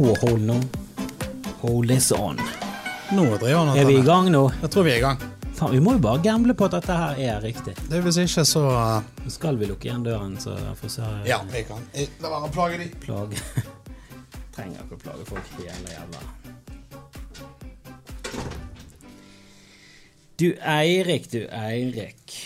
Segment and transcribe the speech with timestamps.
[0.00, 0.50] på hold.
[1.60, 2.40] Hold this on.
[3.12, 4.46] Nå driver han Er vi i gang nå?
[4.62, 5.18] Jeg tror vi er i gang.
[5.58, 7.74] Faen, vi må jo bare gamble på at dette her er riktig.
[7.90, 11.08] Det er Hvis ikke, så uh, Nå skal vi lukke igjen døren, så får se
[11.28, 11.84] Ja, vi kan.
[12.24, 12.88] La være å plage de.
[13.02, 13.42] plage
[14.56, 16.24] Trenger ikke å plage folk hele jævla
[20.40, 22.38] Du Eirik, du Eirik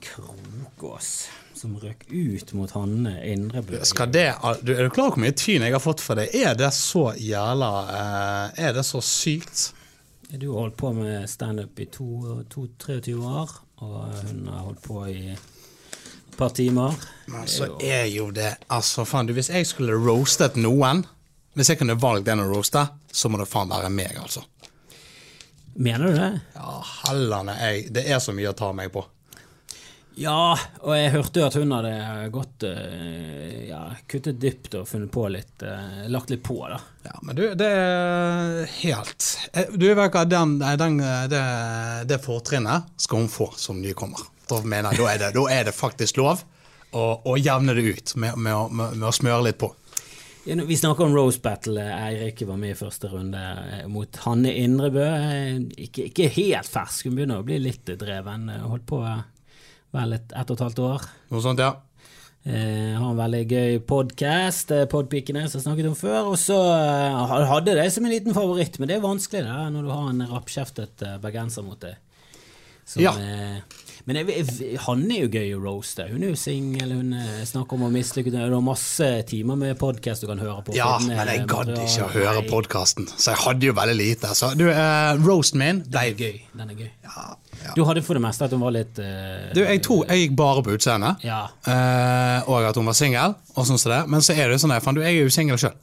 [0.00, 1.28] Krokås,
[1.62, 3.78] som røk ut mot Hanne Indrebø.
[3.86, 4.26] Skal det,
[4.66, 6.28] du, er du klar over hvor mye tyn jeg har fått for det?
[6.34, 7.68] Er det så jævla
[8.00, 9.68] eh, Er det så sykt?
[10.32, 13.50] Du har holdt på med standup i to- to- 23 år,
[13.84, 16.94] og hun har holdt på i et par timer.
[17.28, 21.04] Men så er jo det Altså, faen, du, hvis jeg skulle roastet noen
[21.52, 24.40] Hvis jeg kunne valgt en å roaste, så må det faen være meg, altså.
[25.76, 26.30] Mener du det?
[26.56, 29.04] Ja, hellene, jeg Det er så mye å ta meg på.
[30.20, 30.52] Ja,
[30.84, 31.92] og jeg hørte jo at hun hadde
[32.34, 36.76] gått eh, ja, kuttet dypt og funnet på litt eh, Lagt litt på, da.
[37.06, 40.98] Ja, men du, det er helt eh, Du vet hva, den, den,
[41.32, 41.42] det,
[42.12, 44.20] det fortrinnet skal hun få som nykommer.
[44.52, 46.44] Da mener da er det, da er det faktisk lov
[46.92, 49.72] å, å jevne det ut med, med, å- med, med å smøre litt på.
[50.44, 51.80] Vi snakker om Rose Battle.
[51.86, 53.40] Eirik var med i første runde
[53.88, 55.04] mot Hanne Indrebø.
[55.78, 58.48] Ikke, ikke helt fersk, hun begynner å bli litt dreven.
[58.66, 58.98] Holdt på
[59.92, 61.08] vel et ett og et halvt år.
[61.32, 61.72] Noe sånt, ja.
[62.44, 66.30] Eh, har en veldig gøy podkast, eh, Podpikene, som jeg snakket om før.
[66.32, 69.86] Og så eh, hadde det som en liten favoritt, men det er vanskelig da, når
[69.86, 71.94] du har en rappkjeftet eh, bergenser mot deg.
[72.84, 73.12] Som, Ja.
[73.14, 73.60] eh,
[74.08, 76.08] men jeg, jeg, han er jo gøy å roaste.
[76.10, 78.34] Hun er jo singel, hun eh, snakker om å mislykkes.
[78.34, 80.74] Du har masse timer med podkast du kan høre på.
[80.74, 84.32] Ja, finne men jeg gadd ikke å høre podkasten, så jeg hadde jo veldig lite.
[84.38, 86.40] Så du, uh, roasten min Den er gøy.
[86.58, 86.90] Den er gøy.
[87.06, 87.28] ja,
[87.62, 87.76] ja.
[87.78, 90.36] Du hadde for det meste at hun var litt uh, Du, jeg tror jeg gikk
[90.40, 91.44] bare på utseendet, Ja.
[91.68, 94.02] uh, og at hun var singel, og sånn som det.
[94.10, 95.78] Men så er det jo sånn, du, jeg er jo singel sjøl.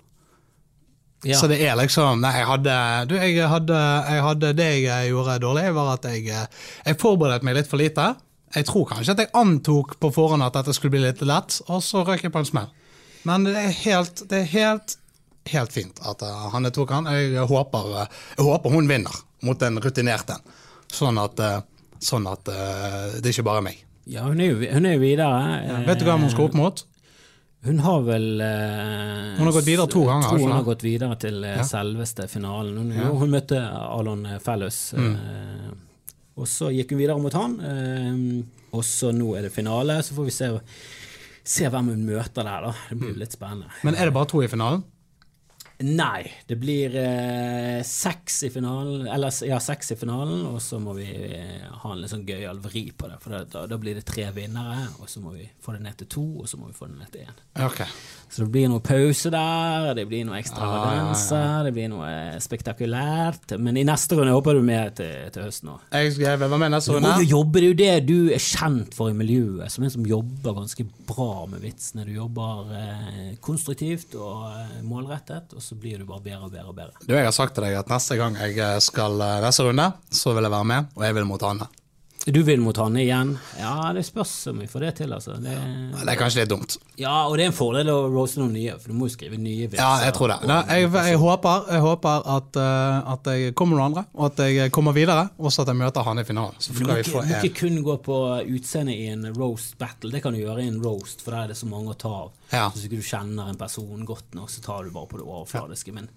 [1.27, 1.35] Ja.
[1.35, 2.73] Så det er liksom Nei, jeg hadde,
[3.09, 3.75] du, jeg hadde,
[4.07, 6.45] jeg hadde Det jeg gjorde dårlig, var at jeg, eh,
[6.85, 8.13] jeg forberedte meg litt for lite.
[8.55, 11.83] Jeg tror kanskje at jeg antok på forhånd at dette skulle bli litt lett, og
[11.85, 12.69] så røk jeg på en smell.
[13.27, 14.95] Men det er helt, det er helt,
[15.51, 17.09] helt fint at uh, Hanne tok han.
[17.13, 20.41] Jeg håper, eh, jeg håper hun vinner mot en rutinert en,
[20.91, 21.59] sånn at, eh,
[22.03, 23.83] sånn at eh, det ikke bare er meg.
[24.09, 25.43] ja, hun er jo, hun er videre.
[25.67, 26.85] Ja, Vet du hvem hun skal opp mot?
[27.67, 31.17] Hun har vel eh, Hun har gått videre to ganger, tror hun har gått videre
[31.19, 32.77] til eh, selveste finalen.
[32.79, 33.09] Hun, ja.
[33.11, 35.15] hun møtte Alon Fellows, Mm.
[35.15, 35.77] Eh,
[36.39, 37.57] og så gikk hun videre mot han.
[37.59, 38.21] Eh,
[38.71, 40.47] og så nå er det finale, så får vi se,
[41.43, 42.71] se hvem hun møter der, da.
[42.87, 43.67] Det blir jo litt spennende.
[43.83, 44.85] Men er det bare to i finalen?
[45.79, 50.91] Nei, det blir eh, seks i finalen, eller ja, seks i finalen, og så må
[50.97, 53.19] vi eh, ha en litt sånn gøyal vri på det.
[53.23, 56.09] For da, da blir det tre vinnere, og så må vi få det ned til
[56.17, 57.39] to, og så må vi få det ned til én.
[57.63, 57.79] Ok.
[58.29, 63.55] Så det blir noe pause der, det blir noe ekstravaganser, det blir noe eh, spektakulært.
[63.59, 65.87] Men i neste runde håper du mer til, til høsten òg.
[66.13, 67.09] Skal være med neste Du runde.
[67.15, 69.93] må jo jobbe, det er jo det du er kjent for i miljøet, som en
[69.95, 72.05] som jobber ganske bra med vitsene.
[72.05, 76.69] Du jobber eh, konstruktivt og eh, målrettet, og så blir du bare bedre og bedre
[76.69, 77.05] og bedre.
[77.07, 80.37] Du, jeg har sagt til deg at neste gang jeg skal eh, neste runde, så
[80.37, 81.65] vil jeg være med, og jeg vil mot Hanne.
[82.27, 83.29] Du vil mot Hanne igjen?
[83.57, 85.37] Ja, det spørs om vi får det til, altså.
[85.39, 85.53] Det,
[85.95, 86.75] Det er kanskje litt dumt.
[86.99, 89.39] ja, og det er en fordel å roaste noen nye, for du må jo skrive
[89.39, 89.79] nye vitser.
[89.79, 90.37] Ja, jeg tror det.
[90.51, 94.43] Nei, jeg, jeg håper, jeg håper at, uh, at jeg kommer noen andre, og at
[94.51, 96.59] jeg kommer videre, og at jeg møter Hanne i finalen.
[96.59, 97.33] Så Du må ikke, en.
[97.39, 98.19] ikke kun gå på
[98.59, 100.11] utseendet i en roast battle.
[100.11, 102.13] Det kan du gjøre i en roast, for der er det så mange å ta
[102.25, 102.35] av.
[102.51, 102.67] Ja.
[102.75, 105.95] Hvis ikke du kjenner en person godt nok, så tar du bare på det overfladiske.
[105.95, 106.11] Men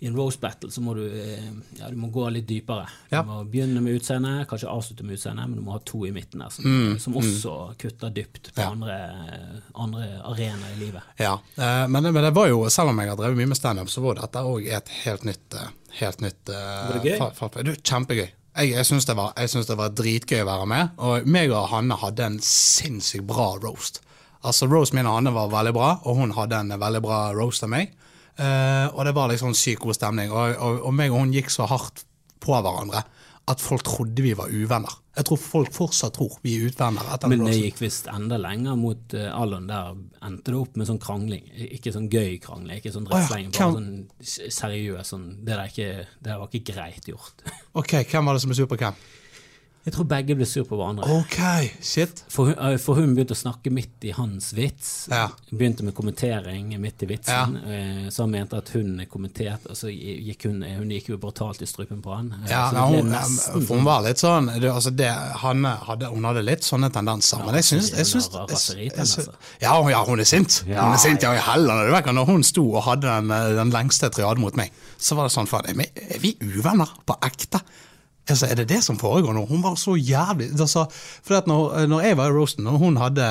[0.00, 1.44] i en roast battle så må du, eh,
[1.78, 2.86] ja, du må gå litt dypere.
[3.10, 3.22] Du Ja.
[3.22, 6.40] må begynne med utseendet, kanskje avslutte med utseendet, men du må ha to i midten
[6.40, 8.70] der som, Mm, som også kutter dypt på Ja.
[8.70, 8.96] andre,
[9.74, 11.02] andre arenaer i livet.
[11.18, 13.88] Ja, eh, men, men det var jo, selv om jeg har drevet mye med standup,
[13.88, 15.68] så var dette òg et helt nytt eh,
[16.00, 16.54] Helt nytt eh,
[16.88, 17.18] Var det gøy?
[17.20, 18.28] fa- fa- Du, kjempegøy.
[18.56, 19.14] Jeg, jeg syns det,
[19.68, 24.00] det var dritgøy å være med, og meg og Hanne hadde en sinnssykt bra roast.
[24.44, 27.62] Altså, Roast min og Hanne var veldig bra, og hun hadde en veldig bra roast
[27.62, 27.92] av meg.
[28.34, 31.52] Eh, og det var liksom sykt god stemning, og, og, og meg og hun gikk
[31.54, 32.06] så hardt
[32.42, 33.04] på hverandre
[33.44, 34.92] at folk trodde vi var uvenner.
[35.14, 37.10] Jeg tror folk fortsatt tror vi er uvenner.
[37.28, 39.66] Men det gikk visst enda lenger mot uh, Alon.
[39.68, 39.92] Der
[40.24, 41.44] endte det opp med sånn krangling.
[41.76, 45.12] Ikke sånn gøy krangling, ikke sånn Å ja, drittslenging, bare sånn seriøs.
[45.12, 47.44] Sånn, det, der ikke, det der var ikke greit gjort.
[47.80, 48.96] Ok, hvem var det som er sur på hvem?
[49.84, 51.04] Jeg tror begge ble sur på hverandre.
[51.20, 51.34] Ok,
[51.84, 52.22] shit.
[52.32, 55.08] For hun, eh, for hun begynte å snakke midt i hans vits.
[55.12, 55.26] Ja.
[55.52, 57.58] Begynte med kommentering midt i vitsen.
[57.60, 58.10] Ja.
[58.10, 61.68] Så han mente at hun kommenterte, og så gikk hun Hun gikk jo brutalt i
[61.68, 62.32] strupen på han.
[62.46, 65.10] Eh, Ja, hun, nesten for hun var litt sånn du, altså det,
[65.44, 68.56] han hadde, Hun hadde litt sånne tendenser, men jeg syns, jeg syns hun har jeg-
[68.56, 69.34] raseritendenser.
[69.60, 70.62] ja, ja, hun er sint.
[70.66, 72.12] Hun er sint, ja, i helvete.
[72.14, 75.32] Når hun sto og hadde den, eh, den lengste triaden mot meg, så var det
[75.36, 77.60] sånn faen, Er vi uvenner på ekte?
[78.24, 79.44] Altså, Er det det som foregår nå?
[79.46, 83.24] Hun var så jævlig altså, for når, når jeg var i roasten, når hun, hadde,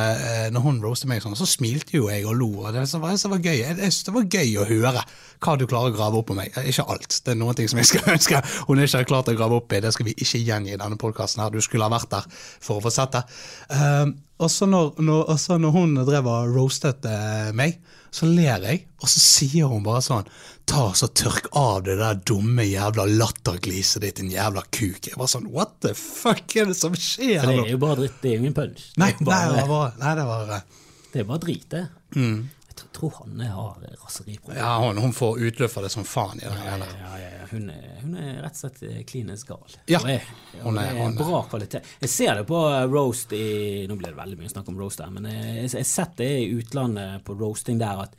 [0.45, 2.49] eh, hun roastet meg sånn, så smilte jo jeg og lo.
[2.61, 3.57] og Det var, så var gøy.
[3.63, 5.05] Jeg, det var gøy å høre
[5.43, 6.53] hva du klarer å grave opp på meg.
[6.53, 7.21] Eh, Ikke alt.
[7.25, 9.73] Det er noen ting som jeg skal ønske hun ikke har klart å grave opp
[9.73, 9.81] i.
[9.81, 11.49] Det skal vi ikke gjengi i denne podkasten her.
[11.53, 13.25] Du skulle ha vært der for å få sett det.
[13.73, 14.13] Um,
[14.43, 17.79] og så når, når, når hun drev og roastet eh, meg,
[18.13, 20.27] så ler jeg, og så sier hun bare sånn
[20.65, 25.09] Ta så tørk av det der dumme jævla lattergliset ditt, din jævla kuk.
[25.11, 27.99] Jeg var sånn What the fuck er det som skjer For det er jo bare
[27.99, 28.85] dritt, det er jo ingen punch.
[29.01, 30.81] Nei, det, er nei, det bare, var bare Nei, det var
[31.13, 31.81] det er bare drit, det.
[32.15, 32.37] Mm.
[32.73, 34.57] Jeg tror, tror Hanne har raseriproblemer.
[34.63, 37.43] Ja, hun, hun får utløp for det som faen i den Ja, ja, ja, ja.
[37.51, 39.75] Hun, er, hun er rett og slett klinisk gal.
[39.91, 39.99] Ja.
[40.01, 40.31] Hun er-
[40.63, 41.85] hun er hun er- bra kvalitet.
[42.01, 45.03] Jeg ser det på eh, roast i Nå blir det veldig mye snakk om roast
[45.05, 48.17] her, men jeg har sett det i utlandet på roasting der at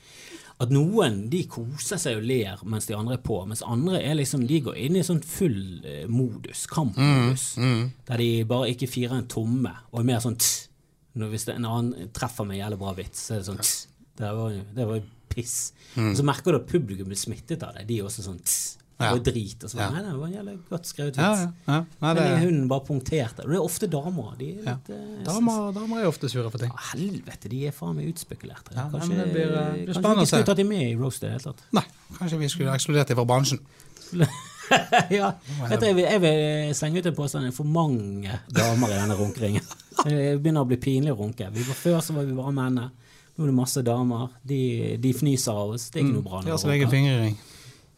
[0.63, 4.15] at noen de koser seg og ler mens de andre er på, mens andre er
[4.19, 8.91] liksom, de går inn i sånn full eh, modus, kampmodus, Mm, der de bare ikke
[8.91, 10.69] firer en tomme, og er mer sånn tss.
[11.15, 13.75] Når hvis en annen treffer med en jævlig bra vits, så er det sånn tss.
[14.19, 15.57] Det var, det var piss.
[15.95, 16.09] Mm.
[16.11, 17.85] Og så merker du at publikum blir smittet av det.
[17.87, 18.79] De er også sånn tss.
[19.01, 19.11] Ja.
[19.11, 19.65] Og drit.
[19.65, 19.89] Og så, Ja.
[19.91, 21.41] Nei, det var en jævlig godt skrevet vits.
[21.67, 23.43] Ja, Men det, hun bare punkterte.
[23.43, 24.37] Det er ofte damer.
[24.39, 26.71] De er litt, eh, damer, damer er ofte sure for ting.
[26.71, 28.71] ja, helvete, de er faen meg utspekulerte.
[28.75, 31.27] Kanskje det blir, eh, blir kanskje vi ikke skulle tatt dem med i roast i
[31.27, 31.63] det hele tatt.
[31.73, 31.85] Nei,
[32.19, 33.59] kanskje vi skulle ekskludert dem fra bransjen.
[35.11, 35.33] ja,
[35.69, 37.45] vet du, jeg, vil, jeg vil slenge ut en påstand.
[37.45, 39.65] Det er for mange damer i denne runkeringen.
[40.05, 41.47] Det begynner å bli pinlig å runke.
[41.55, 42.79] Vi var Før så var vi bare menn.
[43.35, 44.29] Nå er det masse damer.
[44.47, 45.89] De, de fnyser av oss.
[45.91, 46.41] Det er ikke noe bra.
[46.45, 47.37] De har sin egen fingerring.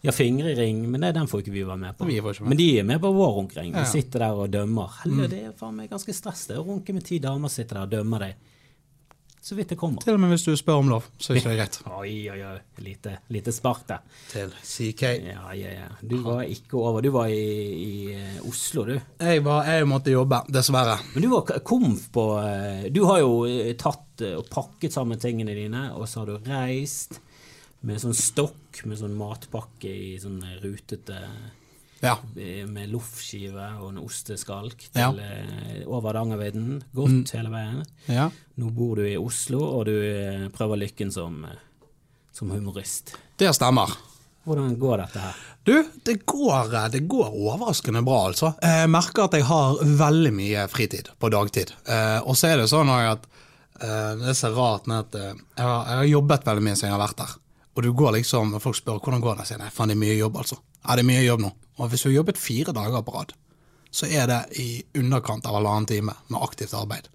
[0.06, 2.08] Ja, fingrering, men det, den får ikke vi være med på.
[2.08, 2.42] Vi med.
[2.48, 3.72] Men de er med på vår runkering.
[3.72, 3.84] De Ja.
[3.86, 3.92] Mm.
[3.92, 5.00] sitter der og dømmer.
[5.04, 7.88] Helvete, det er faen meg ganske stress det å runke med ti damer sitter der
[7.88, 8.36] og dømmer deg.
[9.46, 10.02] Så vidt det kommer.
[10.02, 11.76] Til og med hvis du spør om lov, så er ikke det greit.
[12.00, 12.56] Oi, oi, oi.
[12.82, 14.00] Lite, lite spark der.
[14.32, 15.02] Til CK.
[15.22, 15.86] Ja, ja, ja.
[16.02, 16.98] Du var ikke over.
[17.04, 17.44] Du var i,
[17.78, 18.96] i eh, Oslo, du.
[18.96, 20.96] Jeg, var, jeg måtte jobbe, dessverre.
[21.14, 25.54] Men du var komf på eh, Du har jo eh, tatt og pakket sammen tingene
[25.54, 27.20] dine, og så har du reist
[27.86, 31.20] med sånn stokk med sånn matpakke i sånn eh, rutete
[32.02, 32.16] Ja.
[32.36, 35.84] eh, Med loffskive og en osteskalk til ja.
[35.86, 36.80] over Hardangervidda.
[36.96, 37.84] Godt hele veien.
[38.10, 38.26] ja.
[38.56, 41.56] Nå bor du i Oslo, og du eh, prøver lykken som, eh,
[42.32, 43.14] som humorist.
[43.36, 43.92] Det stemmer.
[44.46, 45.38] Hvordan går dette her?
[45.66, 45.74] Du,
[46.06, 48.52] det går, det går overraskende bra, altså.
[48.62, 51.72] Jeg merker at jeg har veldig mye fritid på dagtid.
[51.90, 53.26] Eh, og så er det sånn at
[53.80, 57.02] eh, det er så rart at eh, jeg har jobbet veldig mye siden jeg har
[57.02, 57.34] vært der.
[57.76, 59.96] Og du går liksom, og folk spør hvordan går det, sier jeg nei, faen det
[59.98, 60.56] er mye jobb, altså.
[60.86, 61.50] Ja, det er mye jobb nå.
[61.78, 63.34] Og hvis du har jobbet fire dager på rad,
[63.92, 67.10] så er det i underkant av halvannen time med aktivt arbeid.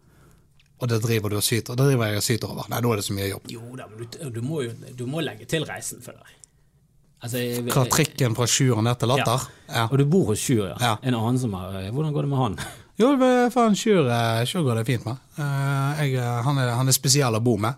[0.82, 2.70] Og det driver du og syter, det driver jeg og syter over.
[2.70, 3.50] Nei, nå er det så mye jobb.
[3.54, 6.38] Jo da, men du, du, må jo du må legge til reisen, føler jeg.
[7.22, 9.44] Altså, jeg- Fra trikken fra Sjur ned til Latter.
[9.70, 9.84] Ja.
[9.92, 10.78] Og du bor hos Sjur, ja.
[10.82, 10.96] Ja.
[11.04, 12.58] En annen som har Hvordan går det med han?
[13.02, 13.12] Jo,
[13.54, 15.18] faen, Sjur, eh, Sjur går det fint med.
[15.38, 17.74] Eh, jeg, eh, han, er, han er spesiell å bo med.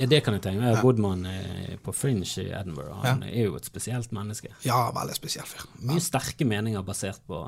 [0.00, 0.84] Ja, Det kan jeg tenke meg.
[0.98, 3.02] Med han eh, på Fringe i Edinburgh.
[3.04, 4.48] Han er jo et spesielt menneske.
[4.64, 5.66] Ja, veldig spesiell fyr.
[5.84, 7.44] Mye sterke meninger basert på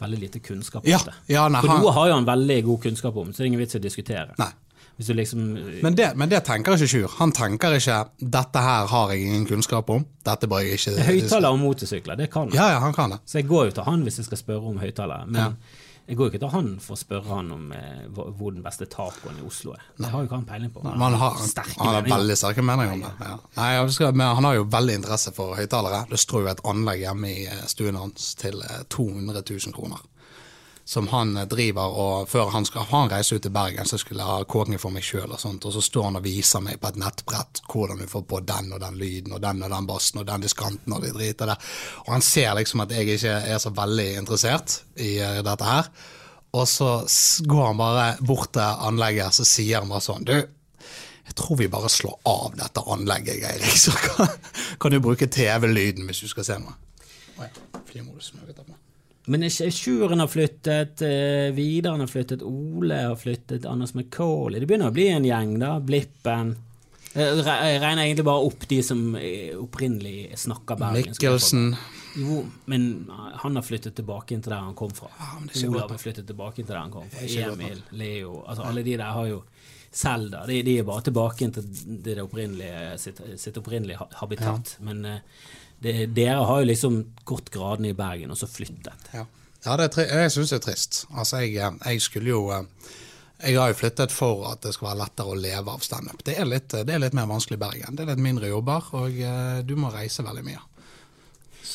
[0.00, 0.86] veldig lite kunnskap.
[0.88, 1.12] Ja, det.
[1.28, 3.52] ja, nei, For han- noe har jo han veldig god kunnskap om, så det er
[3.52, 4.34] ingen vits i å diskutere.
[4.38, 4.52] Nei.
[4.96, 5.40] Liksom
[5.82, 7.10] Men det, men det tenker ikke Sjur.
[7.18, 10.04] Han tenker ikke 'dette her har jeg ingen kunnskap om'.
[10.24, 12.54] Dette bare jeg ikke Høyttaler og motorsykler, det kan han.
[12.54, 13.18] Ja, ja, han kan det.
[13.26, 15.26] Så jeg går jo til han hvis jeg skal spørre om høyttaler.
[15.26, 15.56] Men
[16.06, 18.84] jeg går jo ikke til han for å spørre han om eh, hvor den beste
[18.92, 19.84] tacoen i Oslo er.
[19.96, 20.82] Det har jo ikke han peiling på.
[20.84, 23.12] Men han har, sterke han har veldig sterke meninger om det.
[23.24, 23.36] Ja.
[23.56, 26.02] Nei, skal, men han har jo veldig interesse for høyttalere.
[26.10, 30.04] Det står jo et anlegg hjemme i eh, stuen hans til eh, 200 000 kroner.
[30.84, 34.20] Som han eh, driver, og før han skal han reise ut til Bergen, så skulle
[34.20, 36.80] jeg ha kåking for meg sjøl, og sånt, og så står han og viser meg
[36.80, 39.88] på et nettbrett hvordan du får på den og den lyden, og den og den
[39.88, 41.70] bassen, og den diskanten, og de driter der.
[42.04, 45.88] Og han ser liksom at jeg ikke er så veldig interessert i eh, dette her.
[46.54, 46.90] Og så
[47.50, 50.36] går han bare bort til anlegget, så sier han bare sånn Du,
[51.24, 54.36] jeg tror vi bare slår av dette anlegget, Eirik, så kan,
[54.78, 56.76] kan du bruke TV-lyden hvis du skal se noe.
[57.34, 57.48] Oh
[57.94, 58.32] flymodus
[59.26, 64.92] Men Sjuren har flyttet, eh, Vidaren har flyttet, Ole har flyttet, Anders McCauley Det begynner
[64.92, 65.78] å bli en gjeng, da.
[65.80, 66.54] Blippen.
[67.14, 71.22] Jeg regner egentlig bare opp de som eh, opprinnelig snakker bergensk.
[71.22, 71.76] Mikkelsen.
[72.18, 72.40] Jo,
[72.70, 73.10] men
[73.42, 75.08] han har flyttet tilbake inn til der han kom fra.
[75.18, 77.24] Ja, Olav har flyttet tilbake inn til der han kom fra.
[77.24, 79.42] Emil, Leo altså Alle de der har jo
[79.94, 80.42] Selda.
[80.46, 81.66] De, de er bare tilbake inn til
[82.02, 84.16] det opprinnelige, sitt, sitt opprinnelige habitat.
[84.18, 84.72] habitat.
[84.82, 85.20] Men eh,
[85.84, 86.98] det, dere har jo liksom
[87.28, 89.08] gått gradene i Bergen, og så flyttet.
[89.14, 89.24] Ja,
[89.64, 91.04] ja jeg syns det er trist.
[91.14, 92.64] Altså, jeg, eh, jeg skulle jo eh,
[93.44, 96.20] Jeg har jo flyttet for at det skal være lettere å leve av standup.
[96.24, 97.96] Det, litt- det er litt mer vanskelig i Bergen.
[97.98, 100.62] Det er litt mindre jobber, og eh, du må reise veldig mye.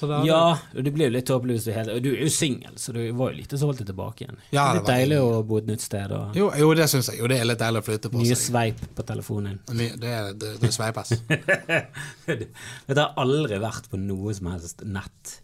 [0.07, 2.21] Da, Ja, og det blir jo litt tåpelig hvis du er helt Og du er
[2.23, 4.37] jo singel, så du var jo lite deg tilbake igjen.
[4.51, 6.87] Ja, det er det litt deilig å bo et nytt sted og Jo, jo, det
[6.91, 7.19] syns jeg.
[7.19, 8.45] Jo, det er litt deilig å flytte på nye seg.
[8.45, 9.59] sveip på telefonen.
[9.73, 11.13] Nye, Det, det, det sveipes.
[12.87, 15.39] Dette har aldri vært på noe som helst nett.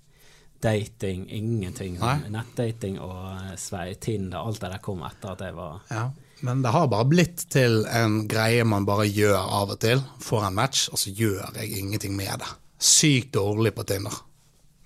[0.66, 1.98] Dating, ingenting.
[2.00, 2.24] Sånn.
[2.34, 6.06] Nettdating og eh, svei, Tinder, alt det der kom etter at jeg var Ja.
[6.46, 10.02] Men det har bare blitt til en greie man bare gjør av og til.
[10.22, 12.50] Får en match, og så gjør jeg ingenting med det.
[12.78, 14.18] Sykt dårlig på Tinder.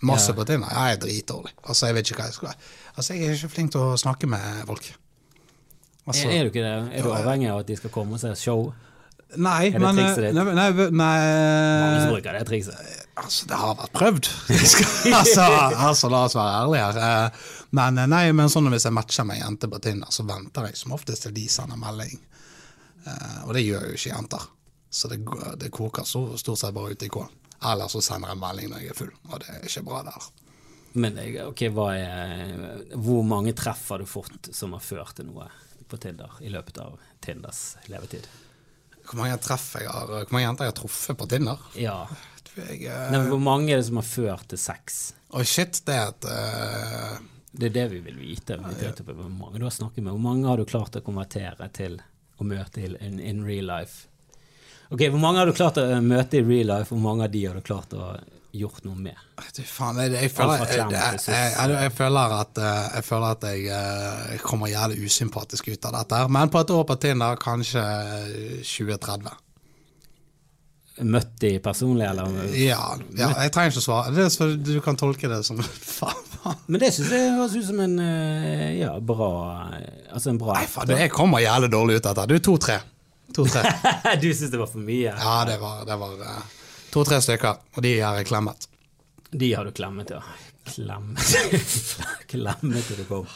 [0.01, 0.35] Masse Ja.
[0.37, 0.69] på Tinder.
[0.71, 1.51] Jeg er dritdårlig.
[1.67, 2.53] Altså, jeg vet ikke hva jeg skal
[2.97, 4.85] Altså, jeg er ikke flink til å snakke med folk.
[6.07, 6.75] Altså, er, er du ikke det?
[6.99, 8.71] Er du avhengig av at de skal komme og se show?
[9.37, 10.33] nei, det men trikset ditt?
[10.33, 12.79] Nei, nei, Mange som nei bruker det trikset.
[13.19, 14.29] Altså, det har vært prøvd.
[15.19, 15.43] altså,
[15.85, 17.25] altså, la oss være ærlige her.
[17.25, 20.23] Eh, Men, eh, nei, men sånn hvis jeg matcher med ei jente på Tinder, så
[20.25, 22.15] venter jeg som oftest til de sender melding.
[23.05, 24.47] Eh, Og det gjør jo ikke jenter.
[24.89, 25.19] Så det,
[25.61, 27.27] det koker så stort sett bare ut i kål.
[27.65, 30.27] Eller så sender jeg melding når jeg er full, og det er ikke bra der.
[30.99, 35.25] Men jeg- ok, hva er, hvor mange treff har du fått som har ført til
[35.27, 35.49] noe
[35.89, 38.27] på Tinder i løpet av Tinders levetid?
[39.09, 41.57] Hvor mange jeg har, hvor mange jenter jeg har truffet på Tinder?
[41.75, 42.07] Ja.
[42.55, 43.11] Jeg, uh...
[43.11, 45.13] Nei, men hvor mange er det som har ført til sex?
[45.33, 47.19] Oh shit, det er et uh...
[47.49, 48.57] Det er det vi vil vite.
[48.61, 50.13] Vi vet Hvor mange du har snakket med.
[50.13, 51.97] Hvor mange har du klart å konvertere til
[52.37, 54.08] å møte in, in real life?
[54.89, 57.43] Ok, Hvor mange har du klart å møte i real life, hvor mange av de
[57.45, 58.13] har du klart å
[58.57, 59.17] gjort noe med?
[59.53, 64.39] Du, faen, jeg, jeg, føler, jeg, jeg, føler at, eh, jeg føler at jeg, eh,
[64.41, 66.23] kommer jævlig usympatisk ut av dette.
[66.23, 66.33] her.
[66.33, 67.85] Men på et år på Tinder kanskje
[68.65, 69.37] 2030.
[70.99, 72.33] Møtt de personlig, eller?
[72.59, 72.81] Ja,
[73.15, 74.11] ja, jeg trenger ikke å svare.
[74.17, 75.61] Det så, du kan tolke det som
[75.99, 76.25] faen.
[76.65, 79.27] Men det syns jeg høres ut som en eh, ja, bra
[80.09, 82.33] Altså en bra Nei, faen, jeg kommer jævlig dårlig ut av dette.
[82.33, 82.81] Du, to-tre.
[83.35, 83.63] To-tre.
[84.21, 85.13] Du syns det var for mye?
[85.13, 86.53] Ja, det var, det var eh,
[86.93, 88.69] to-tre stykker, og de har jeg klemmet.
[89.29, 90.23] De har du klemmet, ja.
[90.69, 91.35] Klemmet
[92.31, 93.27] Klemmet til du kom.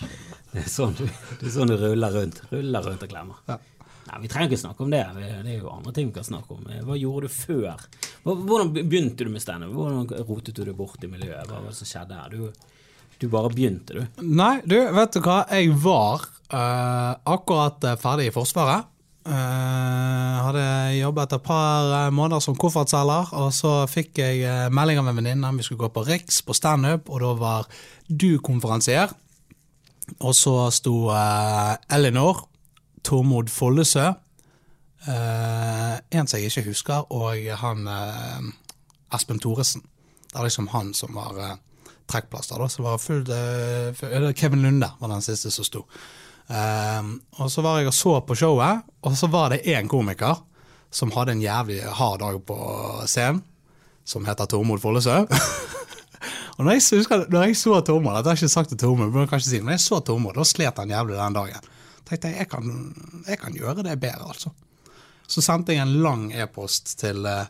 [0.52, 2.42] Det er sånn du, det er sånn du ruller rundt.
[2.52, 3.40] Ruller rundt og klemmer.
[3.50, 3.60] Ja.
[4.08, 5.04] Nei, Vi trenger ikke snakke om det.
[5.16, 6.68] Det er jo andre ting vi kan snakke om.
[6.88, 7.88] Hva gjorde du før?
[8.26, 9.74] Hvordan begynte du med standup?
[9.78, 11.48] Hvordan rotet du deg bort i miljøet?
[11.50, 12.34] Hva var det som skjedde her?
[12.34, 12.74] Du,
[13.22, 14.24] du bare begynte, du.
[14.28, 15.44] Nei, du, vet du hva?
[15.54, 18.90] Jeg var uh, akkurat eh, ferdig i Forsvaret.
[19.24, 20.64] Eh, hadde
[20.98, 25.20] jobbet et par eh, måneder som koffertselger, og så fikk jeg uh, melding av en
[25.22, 27.70] venninne om vi skulle gå på Riks på standup, og da var
[28.08, 29.14] du konferansier.
[30.20, 32.50] Og så sto uh, Elinor,
[33.08, 34.10] Tormod Follesø,
[35.08, 38.52] uh, en som jeg ikke husker, og han uh,
[39.16, 39.88] Espen Thoresen.
[40.28, 41.56] Det var liksom han som var uh,
[42.08, 42.60] trekkplaster.
[42.60, 45.86] da, så var fullt, eh, Kevin Lunde var den siste som sto.
[46.52, 50.42] Ehm, og så var jeg og så på showet, og så var det én komiker
[50.94, 52.58] som hadde en jævlig hard dag på
[53.10, 53.42] scenen,
[54.06, 55.24] som heter Tormod Follesø.
[56.56, 59.14] og når jeg, husker, når jeg så Tormod, dette har jeg ikke sagt til Tormod,
[59.14, 61.72] men jeg si men jeg så Tormod, da slet han jævlig den dagen.
[62.04, 62.70] tenkte jeg jeg kan,
[63.28, 64.52] jeg kan gjøre det bedre, altså.
[65.28, 67.48] Så sendte jeg en lang e-post til uh,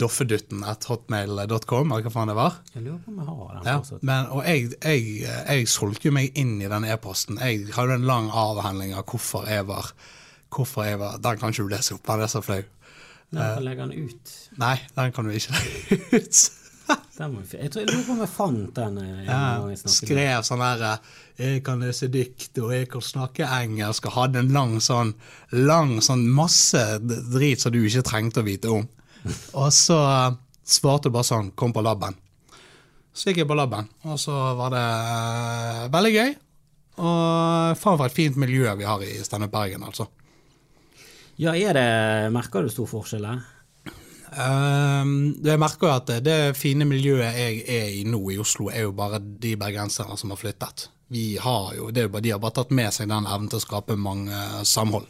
[0.00, 2.58] doffedutten.hotmail.com, eller hva faen det var.
[2.74, 4.02] Jeg lurer på om jeg har den Ja, fortsatt.
[4.02, 7.38] men, og jeg, jeg, jeg solgte jo meg inn i den e-posten.
[7.42, 9.92] Jeg hadde en lang avhandling av hvorfor jeg var
[10.54, 12.60] Hvorfor jeg var Den kan ikke du lese opp, den er så flau.
[13.34, 14.34] Nei, kan kan legge den ut.
[14.62, 16.44] Nei, den kan du ikke legge ut.
[17.14, 18.96] Jeg, tror, jeg lurer på om jeg fant den.
[18.98, 20.96] eh, Ja, jeg skrev sånn eh,
[21.38, 25.14] 'Jeg kan lese dikt, og jeg kan snakke engelsk', og hadde en lang sånn
[25.52, 28.88] lang sånn masse drit som du ikke trengte å vite om.
[29.54, 32.16] Og så eh, svarte du bare sånn 'Kom på laben'.
[33.14, 36.34] Så gikk jeg på laben, og så var det eh, veldig gøy.
[36.98, 40.08] Og faen for et fint miljø vi har i Steinup Bergen, altså.
[41.38, 43.42] Ja, er det Merker du stor forskjell her?
[44.34, 48.88] Um, jeg merker jo at det fine miljøet jeg er i nå i Oslo, er
[48.88, 50.88] jo bare de bergenserne som har flyttet.
[51.14, 53.50] Vi har jo, det er jo bare, De har bare tatt med seg den evnen
[53.52, 55.06] til å skape mange eh, samhold.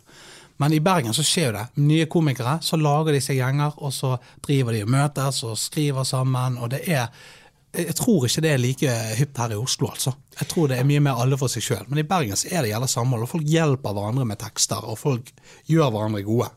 [0.62, 1.64] Men i Bergen så skjer jo det.
[1.82, 6.06] Nye komikere, så lager de seg gjenger, og så driver de og møtes og skriver
[6.06, 6.58] sammen.
[6.58, 7.08] og det er
[7.74, 10.12] jeg tror ikke det er like hypt her i Oslo, altså.
[10.38, 11.88] Jeg tror det er mye mer alle for seg sjøl.
[11.88, 15.00] Men i Bergen så er det gjelder samhold, og folk hjelper hverandre med tekster, og
[15.00, 15.32] folk
[15.66, 16.52] gjør hverandre gode.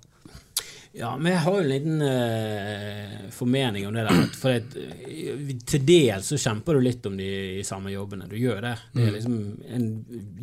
[0.97, 3.06] Ja, jeg har jo en liten eh,
[3.37, 4.21] formening om det der.
[4.41, 7.29] For det, eh, til dels så kjemper du litt om de
[7.67, 8.27] samme jobbene.
[8.29, 8.75] Du gjør det.
[8.93, 9.37] Det er liksom
[9.77, 9.87] en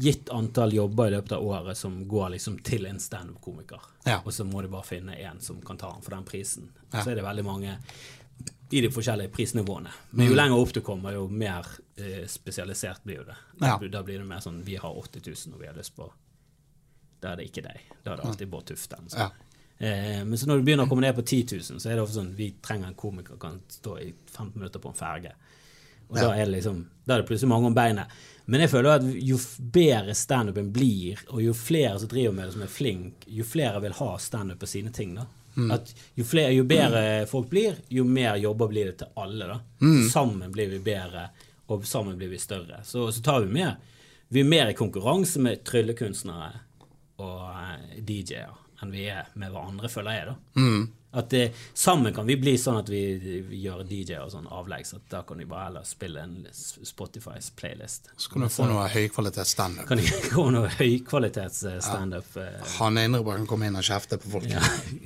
[0.00, 3.80] gitt antall jobber i løpet av året som går liksom til en standup-komiker.
[4.08, 4.20] Ja.
[4.24, 6.70] Og så må du bare finne en som kan ta den for den prisen.
[6.90, 7.02] Ja.
[7.02, 7.78] Så er det veldig mange
[8.74, 9.90] i de forskjellige prisnivåene.
[10.10, 13.36] Men jo lenger opp du kommer, jo mer eh, spesialisert blir det.
[13.60, 13.78] Ja.
[13.78, 16.08] da blir det mer sånn Vi har 80 000 og vi har lyst på
[17.22, 17.84] Da er det ikke deg.
[18.02, 18.98] Da er det alltid Bård Tufte.
[18.98, 19.28] eller.
[19.28, 19.53] Ja.
[19.78, 22.04] Eh, men så når du begynner å komme ned på 10 000, så er det
[22.04, 25.34] ofte sånn vi trenger en komiker kan stå i 15 minutter på en ferge.
[26.08, 28.12] Og da er det liksom Da er det plutselig mange om beinet.
[28.44, 32.52] Men jeg føler at jo bedre standupen blir, og jo flere som driver med det,
[32.54, 35.14] som er flink, jo flere vil ha standup på sine ting.
[35.16, 35.26] da.
[35.72, 39.46] At jo, flere, jo bedre folk blir, jo mer jobber blir det til alle.
[39.46, 39.58] da.
[40.12, 41.28] Sammen blir vi bedre,
[41.68, 42.80] og sammen blir vi større.
[42.84, 43.76] Så, så tar vi mer.
[44.28, 46.52] Vi er mer i konkurranse med tryllekunstnere
[47.22, 50.34] og eh, DJ-er enn vi er med hverandre, føler jeg.
[50.34, 50.68] da.
[51.14, 51.44] At det,
[51.78, 53.00] Sammen kan vi bli sånn at vi,
[53.46, 54.96] vi gjør DJ og sånn avleggs.
[54.96, 58.08] At da kan vi bare heller spille en Spotifys playlist.
[58.18, 59.86] Så kan du få noe høykvalitets standup.
[59.86, 62.34] Kan det få noe høykvalitets eh, standup?
[62.42, 64.48] eh, Han ene bare kan komme inn og kjefte på folk.
[64.50, 64.58] Ja,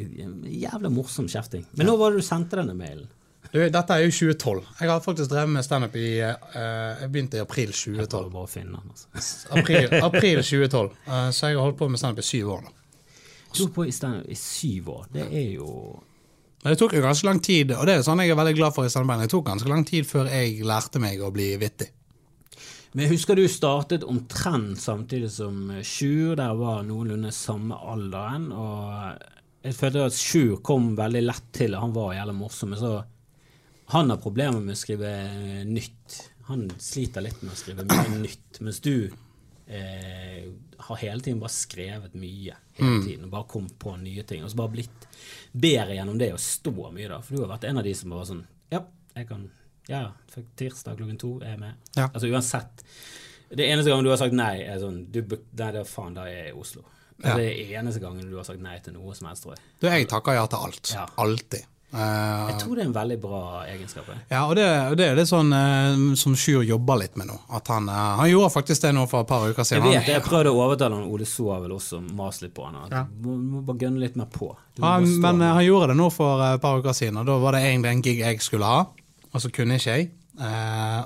[0.65, 1.67] jævla morsom kjefting.
[1.77, 3.05] Men nå var det du sendte denne mailen.
[3.53, 4.65] Du, dette er jo 2012.
[4.81, 8.25] Jeg har faktisk drevet med standup i uh, Jeg begynte i april Det 2012.
[8.27, 9.53] Jeg bare finne den, altså.
[9.57, 10.91] April, april 2012.
[11.07, 12.75] Uh, så jeg har holdt på med standup i syv år nå.
[13.55, 15.05] Du har på i stand, i syv år.
[15.13, 15.69] Det er jo
[16.63, 18.75] Men det tok jo ganske lang tid, og det er sånn jeg er veldig glad
[18.75, 19.21] for i standup.
[19.23, 21.93] Det tok ganske lang tid før jeg lærte meg å bli vittig.
[22.93, 26.35] Men jeg husker du startet omtrent samtidig som Sjur.
[26.39, 28.49] Der var noenlunde samme alderen.
[28.51, 31.77] Og jeg følte at Sjur kom veldig lett til.
[31.79, 32.73] Han var jævlig morsom.
[32.75, 32.97] Men så
[33.93, 35.11] Han har problemer med å skrive
[35.65, 36.17] nytt.
[36.49, 38.59] Han sliter litt med å skrive mye nytt.
[38.61, 39.09] Mens du
[39.69, 40.49] eh,
[40.79, 42.57] har hele tiden bare skrevet mye.
[42.79, 44.45] Hele tiden, og bare kommet på nye ting.
[44.45, 45.07] Og så bare blitt
[45.53, 47.21] bedre gjennom det å stå mye, da.
[47.23, 48.45] For du har vært en av de som bare sånn
[48.75, 48.85] Ja,
[49.17, 49.49] jeg kan
[49.89, 50.03] Ja,
[50.61, 51.89] tirsdag klokken to er jeg med.
[51.97, 52.11] Ja.
[52.13, 52.85] Altså uansett.
[53.49, 55.41] Det eneste gangen du har sagt nei, er sånn du, Nei,
[55.73, 56.85] det er faen, da er jeg i Oslo.
[57.25, 57.35] Ja.
[57.35, 59.65] Det er eneste gangen du har sagt nei til noe som helst, tror jeg.
[59.81, 60.93] Du, jeg takker ja til alt.
[60.95, 61.07] Ja.
[61.19, 61.65] Alltid.
[61.91, 64.09] Eh, Jeg tror det er en veldig bra egenskap.
[64.29, 64.65] ja, og det,
[65.01, 67.39] det er det sånn eh, som Sjur jobber litt med nå.
[67.57, 69.89] At han, eh, han gjorde faktisk det nå for et par uker siden.
[69.93, 72.67] Jeg vet jeg prøvde å overtale han, Ole So har vel også mast litt på
[72.69, 72.77] han.
[72.85, 73.03] At Ja.
[73.09, 74.51] Du må, bare gønne litt mer på.
[74.85, 77.65] Han, men han gjorde det nå for et par uker siden, og da var det
[77.65, 78.85] egentlig en gig jeg skulle ha.
[79.33, 80.11] Og så kunne ikke jeg.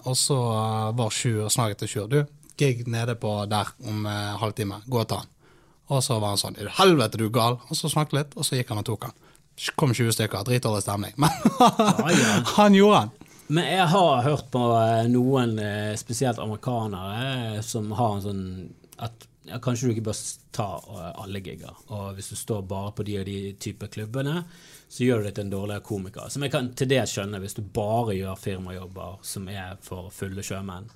[0.04, 0.36] Og så
[0.98, 2.08] var Sjur snakket til Sjur.
[2.10, 2.24] Du,
[2.58, 4.04] gig nede på der om
[4.42, 4.82] halvtime.
[4.90, 5.30] Gå og ta han.
[5.92, 7.58] Og så var han sånn helvete, du gal.
[7.70, 9.16] Og så snakket litt, og så gikk han og tok han.
[9.76, 10.44] Kom 20 stykker.
[10.44, 11.12] Dritdårlig stemning.
[11.16, 11.30] Men
[12.18, 12.42] ja.
[12.56, 13.10] han gjorde han.
[13.52, 18.44] Men jeg har hørt på eh, noen, eh, spesielt amerikanere, eh, som har en sånn
[19.02, 20.20] at ja, kanskje du ikke bør
[20.56, 20.68] ta
[21.20, 21.74] alle gigger.
[21.92, 24.44] Og hvis du står bare på de og de type klubbene,
[24.88, 26.30] så gjør du deg til en dårligere komiker.
[26.32, 30.44] Som jeg kan til det skjønne, hvis du bare gjør firmajobber som er for fulle
[30.46, 30.88] sjømenn,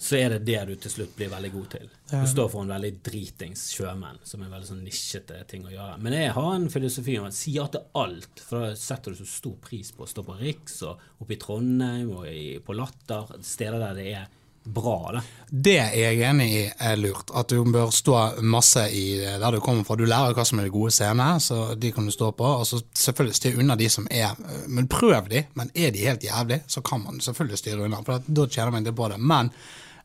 [0.00, 1.88] så er det det du til slutt blir veldig god til.
[2.08, 5.98] Du står for en veldig dritings sjømenn, som er veldig sånn nisjete ting å gjøre.
[6.00, 9.20] Men jeg har en filosofi om å si ja til alt, for da setter du
[9.20, 12.78] så stor pris på å stå på Riks og oppe i Trondheim og i, på
[12.78, 14.28] Latter, steder der det er
[14.64, 15.12] bra.
[15.12, 15.22] da.
[15.50, 17.32] Det er jeg enig i er lurt.
[17.36, 19.98] At du bør stå masse i der du kommer fra.
[20.00, 22.54] Du lærer hva som er de gode scenene, så de kan du stå på.
[22.60, 24.32] Og så selvfølgelig styr unna de som er
[24.68, 28.02] Men prøv de, men er de helt jævlig, så kan man selvfølgelig styre unna.
[28.06, 29.20] For da tjener man ikke på det.
[29.20, 29.52] Men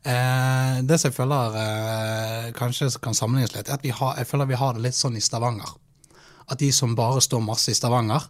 [0.06, 4.30] eh, det som jeg føler eh, kanskje kan sammenlignes litt, er at vi har, jeg
[4.30, 5.72] føler vi har det litt sånn i Stavanger.
[6.46, 8.28] At de som bare står masse i Stavanger,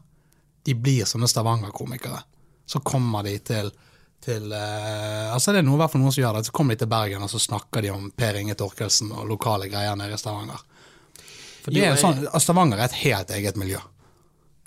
[0.67, 2.23] de blir sånne Stavanger-komikere.
[2.67, 3.71] Så kommer de til
[4.27, 6.47] til eh, altså Det er noe, noen som gjør det.
[6.49, 9.69] Så kommer de til Bergen og så snakker de om Per Inge Torkelsen og lokale
[9.73, 10.63] greier nede i Stavanger.
[11.63, 13.83] For det er sånn, altså, Stavanger er et helt eget miljø.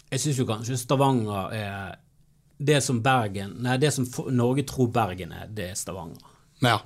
[0.10, 1.98] Jeg syns jo kanskje Stavanger er
[2.60, 6.24] det som Bergen Nei, det som Norge tror Bergen er, det er Stavanger.
[6.64, 6.80] Ja,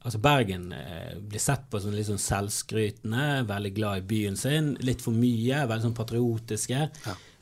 [0.00, 4.72] Altså Bergen eh, blir sett på som litt sånn selvskrytende, veldig glad i byen sin.
[4.80, 6.86] Litt for mye, veldig sånn patriotiske.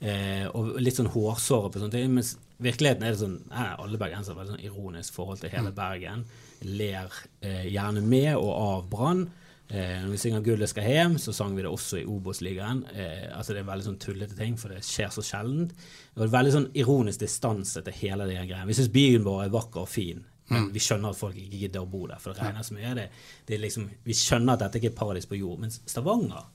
[0.00, 2.14] Eh, og litt sånn hårsåre på sånne ting.
[2.16, 5.70] Mens virkeligheten er det sånn nei, Alle bergensere har veldig sånn ironisk forhold til hele
[5.74, 6.24] Bergen.
[6.66, 9.28] Ler eh, gjerne med og av Brann.
[9.68, 12.84] Eh, når vi synger 'Gullet skal hjem', så sang vi det også i Obos-ligaen.
[12.90, 15.72] Eh, altså Det er veldig sånn tullete ting, for det skjer så sjeldent.
[16.16, 18.66] Og det er veldig sånn ironisk distanse til hele de greiene.
[18.66, 20.24] Vi syns byen vår er vakker og fin.
[20.48, 22.94] Men vi skjønner at folk ikke gidder å bo der, for det regner så mye.
[22.96, 23.06] Det,
[23.48, 25.60] det liksom, vi skjønner at dette ikke er paradis på jord.
[25.64, 26.46] Mens Stavanger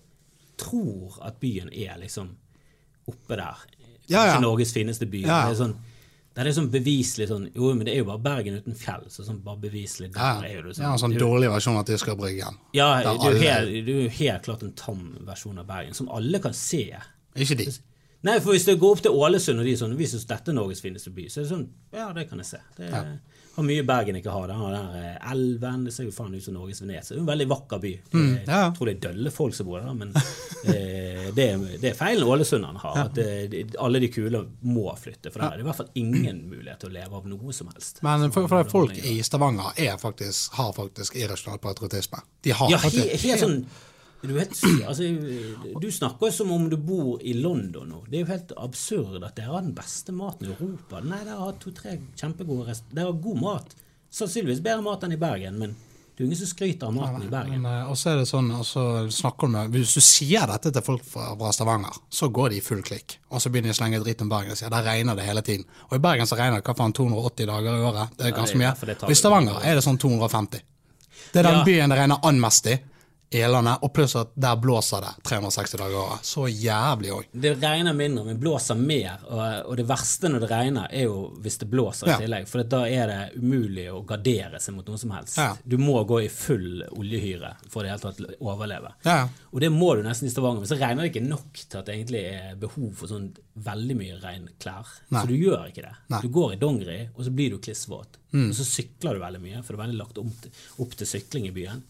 [0.60, 2.32] tror at byen er liksom
[3.10, 3.66] oppe der.
[4.08, 4.24] Ja, ja.
[4.34, 5.26] Ikke Norges fineste by.
[5.28, 5.44] Ja.
[5.48, 5.76] Det er sånn
[6.34, 9.06] det er sånn beviselig sånn Jo, men det er jo bare Bergen uten fjell.
[9.14, 11.86] Så sånn bare beviselig ja, der er jo det ja, en sånn dårlig versjon av
[11.86, 12.58] Tyskerbryggen.
[12.74, 16.42] Ja, det du er, jo helt, helt klart en tam versjon av Bergen, som alle
[16.42, 16.88] kan se.
[17.38, 17.68] Ikke de.
[18.24, 20.54] Nei, for hvis du går opp til Ålesund og de er sånn Vi syns dette
[20.54, 22.60] er Norges fineste by, så er det sånn Ja, det kan jeg se.
[22.78, 22.90] Det
[23.54, 24.48] har mye Bergen ikke har.
[24.50, 25.84] Den der eh, elven.
[25.86, 27.14] Det ser jo faen ut som Norges Venezia.
[27.14, 27.92] Er en veldig vakker by.
[28.16, 28.62] Mm, ja.
[28.64, 32.00] Jeg tror det er dølle folk som bor der, men eh, det, er, det er
[32.00, 32.98] feilen ålesunderne har.
[33.04, 35.30] At det, alle de kule må flytte.
[35.30, 37.70] For der er det i hvert fall ingen mulighet til å leve av noe som
[37.70, 38.02] helst.
[38.08, 42.24] Men for, for folk i Stavanger er faktisk, har faktisk irrasjonal patriotisme.
[42.42, 43.60] De har Ja, faktisk helt sånn
[44.24, 44.56] du, helt,
[44.88, 45.04] altså,
[45.82, 48.04] du snakker som om du bor i London nå.
[48.10, 51.02] Det er jo helt absurd at dere har den beste maten i Europa.
[51.04, 52.86] Nei, dere har to-tre kjempegode rest...
[52.94, 53.74] Dere har god mat.
[54.14, 55.74] Sannsynligvis bedre mat enn i Bergen, men
[56.14, 57.62] det er ingen som skryter av maten i Bergen.
[57.64, 60.70] Men, eh, og så er det sånn, altså, snakker du med, Hvis du sier dette
[60.76, 63.16] til folk fra, fra Stavanger, så går de i full klikk.
[63.34, 65.42] Og så begynner de å slenge dritt om Bergen og sier der regner det hele
[65.42, 65.66] tiden.
[65.90, 68.14] Og i Bergen så regner det hva faen 280 dager i året.
[68.20, 68.70] Det er ganske mye.
[68.70, 70.62] ja, det tar Og i Stavanger er det sånn 250.
[71.34, 71.66] Det er den Ja.
[71.66, 72.78] byen det regner an mest i.
[73.50, 76.26] Landet, og pluss at der blåser det 360 dager i året.
[76.28, 77.26] Så jævlig òg.
[77.34, 79.24] Det regner mindre, men blåser mer.
[79.30, 79.42] Og,
[79.72, 82.18] og det verste når det regner, er jo hvis det blåser Ja.
[82.20, 82.48] i tillegg.
[82.52, 85.38] For da er det umulig å gardere seg mot noe som helst.
[85.42, 85.56] Ja.
[85.66, 88.94] Du må gå i full oljehyre for det hele tatt å overleve.
[89.08, 89.28] Ja.
[89.52, 90.64] Og det må du nesten i Stavanger.
[90.64, 93.32] Men så regner det ikke nok til at det egentlig er behov for sånn
[93.64, 94.94] veldig mye regnklær.
[95.14, 95.96] Så du gjør ikke det.
[96.14, 96.22] Nei.
[96.22, 98.20] Du går i dongeri, og så blir du klissvåt.
[98.34, 101.10] Og så sykler du veldig mye, for det er veldig lagt opp til, opp til
[101.10, 101.84] sykling i byen.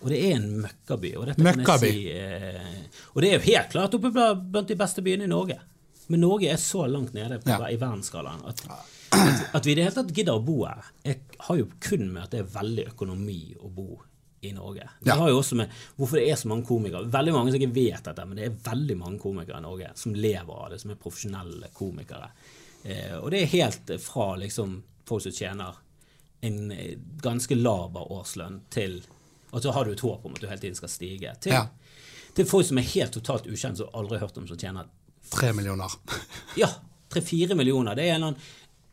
[0.00, 1.10] Og det er en møkkaby.
[1.20, 1.90] Og, Møkkaby.
[1.92, 5.30] si, eh, og det er jo helt klart oppe blant blant de beste byene i
[5.30, 5.58] Norge.
[6.08, 7.58] Men Norge er så langt nede på, Ja.
[7.68, 8.62] i verdensskalaen at,
[9.12, 12.08] at, at vi i det hele tatt gidder å bo her, jeg har jo kun
[12.12, 14.00] med at det er veldig økonomi å bo
[14.42, 14.88] i Norge.
[15.02, 15.16] Det Ja.
[15.20, 17.04] har jo også med hvorfor det er så mange komikere.
[17.12, 20.14] Veldig mange som ikke vet dette, men det er veldig mange komikere i Norge som
[20.14, 22.30] lever av det, som er profesjonelle komikere.
[22.84, 25.74] Eh, og det er helt fra liksom folk som tjener
[26.42, 29.02] en eh, ganske laber årslønn til
[29.52, 31.32] Og så har du et håp om at du hele tiden skal stige.
[31.40, 31.66] Til, Ja.
[32.34, 34.86] til folk som er helt totalt ukjent, som aldri har hørt om, som tjener
[35.30, 35.90] Tre millioner.
[36.56, 36.68] ja,
[37.12, 37.94] tre-fire millioner.
[37.94, 38.36] Det er en,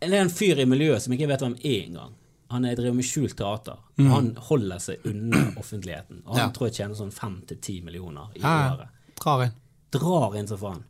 [0.02, 2.14] er en fyr i miljøet som ikke vet hvem er engang.
[2.50, 3.78] Han er driver med skjult teater.
[4.00, 6.22] og Han holder seg unna offentligheten.
[6.26, 6.44] Og han Mm.
[6.46, 6.52] Ja.
[6.54, 8.88] tror jeg tjener sånn fem til ti millioner i Ja, året.
[9.20, 9.52] drar inn.
[9.92, 10.84] Drar inn som faen.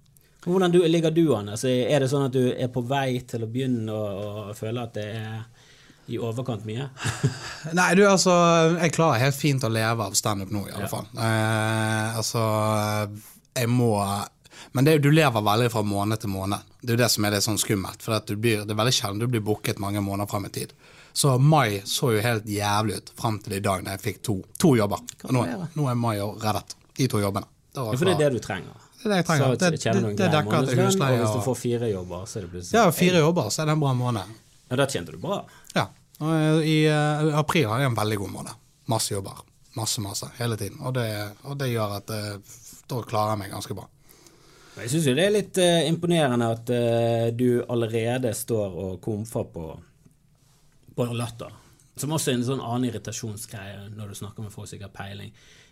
[0.44, 1.50] Hvordan du, ligger du an?
[1.50, 4.84] Altså, er det sånn at du er på vei til å begynne å, å føle
[4.84, 5.46] at det er
[6.08, 6.90] i overkant mye?
[7.78, 8.32] Nei, du, altså
[8.80, 10.92] Jeg klarer helt fint å leve av standup nå, i alle Ja.
[10.92, 11.08] fall.
[11.18, 12.44] Eh, altså
[13.58, 13.92] Jeg må
[14.74, 16.60] Men det, du lever veldig fra måned til måned.
[16.82, 18.02] Det er jo det som er litt sånn skummelt.
[18.04, 20.74] For blir, det er veldig sjelden du blir booket mange måneder frem i tid.
[21.18, 24.36] Så mai så jo helt jævlig ut frem til i dag da jeg fikk to,
[24.62, 25.00] to jobber.
[25.34, 26.76] Nå, nå er mai reddet.
[26.98, 27.48] De to jobbene.
[27.78, 28.76] Ja, for det er det du trenger.
[28.98, 29.46] Det er det jeg trenger.
[29.46, 32.38] Så Det- det, det- det dekker til husleie og hvis du får fire jobber, så
[32.38, 34.36] er det plutselig Ja, fire jobber, så er det en bra måned.
[34.68, 35.42] Ja, da tjente du bra.
[35.76, 35.88] Ja.
[36.18, 38.64] Og I uh, april hadde jeg en veldig god måned.
[38.90, 39.44] Masse jobber.
[39.78, 40.30] Masse, masse.
[40.40, 40.80] Hele tiden.
[40.82, 41.06] Og det,
[41.46, 42.58] og det gjør at uh,
[42.90, 43.86] da klarer jeg meg ganske bra.
[44.78, 49.48] Jeg syns jo det er litt uh, imponerende at eh, du allerede står og komfer
[49.54, 49.66] på,
[50.94, 51.54] på latter.
[51.98, 54.98] Som også er en sånn annen irritasjonsgreie når du snakker med folk som ikke har
[55.00, 55.32] peiling,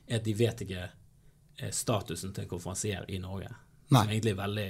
[0.09, 3.51] er at de vet ikke eh, statusen til en konferansier i Norge.
[3.93, 4.01] Nei.
[4.01, 4.69] Som egentlig er veldig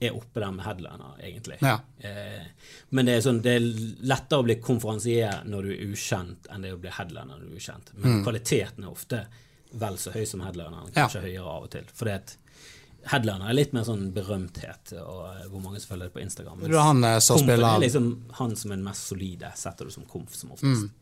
[0.00, 1.56] er oppe der med headliner, egentlig.
[1.62, 1.78] Ja.
[1.98, 2.46] Eh,
[2.90, 3.66] men det er, sånn, det er
[4.10, 7.52] lettere å bli konferansier når du er ukjent, enn det å bli headliner når du
[7.52, 7.92] er ukjent.
[7.96, 9.24] Men kvaliteten er ofte
[9.74, 11.26] vel så høy som headlineren, kanskje Ja.
[11.28, 11.86] høyere av og til.
[11.94, 12.36] Fordi at
[13.12, 16.60] headliner er litt mer sånn berømthet, og eh, hvor mange som følger det på Instagram.
[16.64, 20.06] Mens han eh, som er liksom han som er den mest solide, setter du som
[20.10, 20.86] komf som oftest.
[20.86, 21.00] Mm.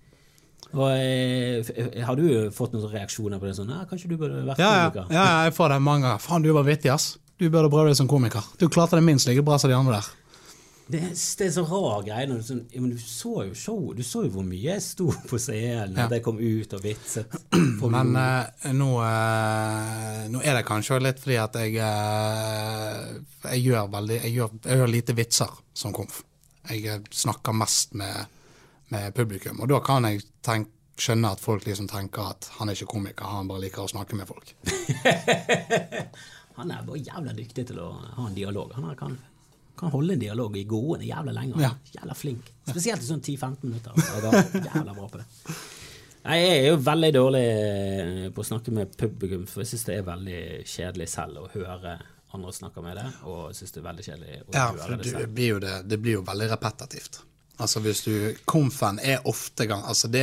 [0.73, 3.57] Og eh, Har du fått noen reaksjoner på det?
[3.59, 6.23] sånn, ja, Kanskje du burde vært ja, ja, ja, jeg får det mange ganger.
[6.23, 7.19] Faen, du var vittig, ass.
[7.41, 8.45] Du burde prøve deg som komiker.
[8.61, 10.11] Du klarte det minst like bra som de andre der.
[10.93, 12.27] Det, er- det er så rar greie.
[12.29, 14.83] Når du, sånn, ja, men du så jo show, du så jo hvor mye jeg
[14.85, 16.07] sto på scenen Ja.
[16.11, 17.33] da jeg kom ut og vitset.
[17.95, 23.17] Men eh, nå, eh, nå er det kanskje litt fordi at jeg eh,
[23.55, 26.21] Jeg gjør veldig Jeg gjør, jeg gjør lite vitser som komf.
[26.71, 28.27] Jeg snakker mest med,
[28.93, 30.69] med publikum, og da kan jeg tenk,
[31.03, 34.15] skjønne at folk liksom tenker at han er ikke komiker, han bare liker å snakke
[34.19, 34.53] med folk.
[36.57, 38.73] Han er bare jævla dyktig til å ha en dialog.
[38.77, 39.17] Han kan,
[39.79, 41.55] kan holde en dialog i gående jævla lenge.
[41.57, 42.51] Han er Jævla flink.
[42.69, 43.93] Spesielt i sånn 10-15 minutter.
[43.97, 45.27] Er Jævla bra på det.
[46.23, 49.97] Jeg er jo veldig dårlig eh, på å snakke med publikum, for jeg syns det
[49.99, 51.97] er veldig kjedelig selv å høre
[52.33, 55.33] andre snakke med det, og syns det er veldig kjedelig å Ja, høre det selv.
[55.35, 57.19] blir det, det blir jo veldig repetitivt.
[57.63, 58.13] Altså hvis du,
[58.49, 60.23] Komfen er ofte gang, altså det,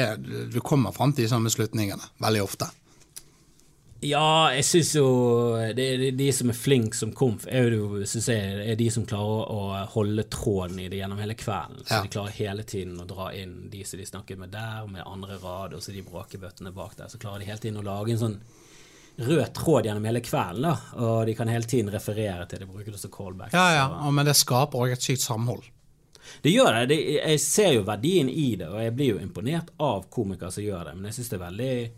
[0.56, 2.72] Du kommer fram til de samme slutningene veldig ofte.
[4.02, 5.08] Ja, jeg syns jo
[5.76, 9.04] det, det, De som er flinke som komf, er jo synes jeg, er de som
[9.06, 11.82] klarer å holde tråden i det gjennom hele kvelden.
[11.84, 12.02] Så Ja.
[12.06, 15.38] de klarer hele tiden å dra inn de som de snakker med der, med andre
[15.44, 17.08] rad, og så de bråkebøttene bak der.
[17.12, 18.40] Så klarer de hele tiden å lage en sånn
[19.20, 22.68] rød tråd gjennom hele kvelden, da, og de kan hele tiden referere til det.
[22.70, 23.52] bruker det som callback.
[23.52, 25.64] Ja, ja, og- men det skaper òg et sykt samhold.
[26.42, 26.88] Det gjør det.
[26.90, 27.22] det.
[27.28, 30.86] Jeg ser jo verdien i det, og jeg blir jo imponert av komikere som gjør
[30.86, 31.92] det, men jeg syns det er veldig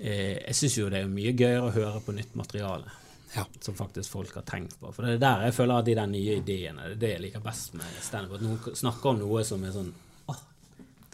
[0.00, 2.88] Jeg syns jo det er mye gøyere å høre på nytt materiale.
[3.34, 3.44] Ja.
[3.60, 4.90] Som faktisk folk har tenkt på.
[4.92, 7.20] For det er der jeg føler at de der nye ideene Det er det jeg
[7.28, 8.38] liker best med standup.
[8.40, 9.92] At noen snakker om noe som er sånn
[10.26, 10.40] åh,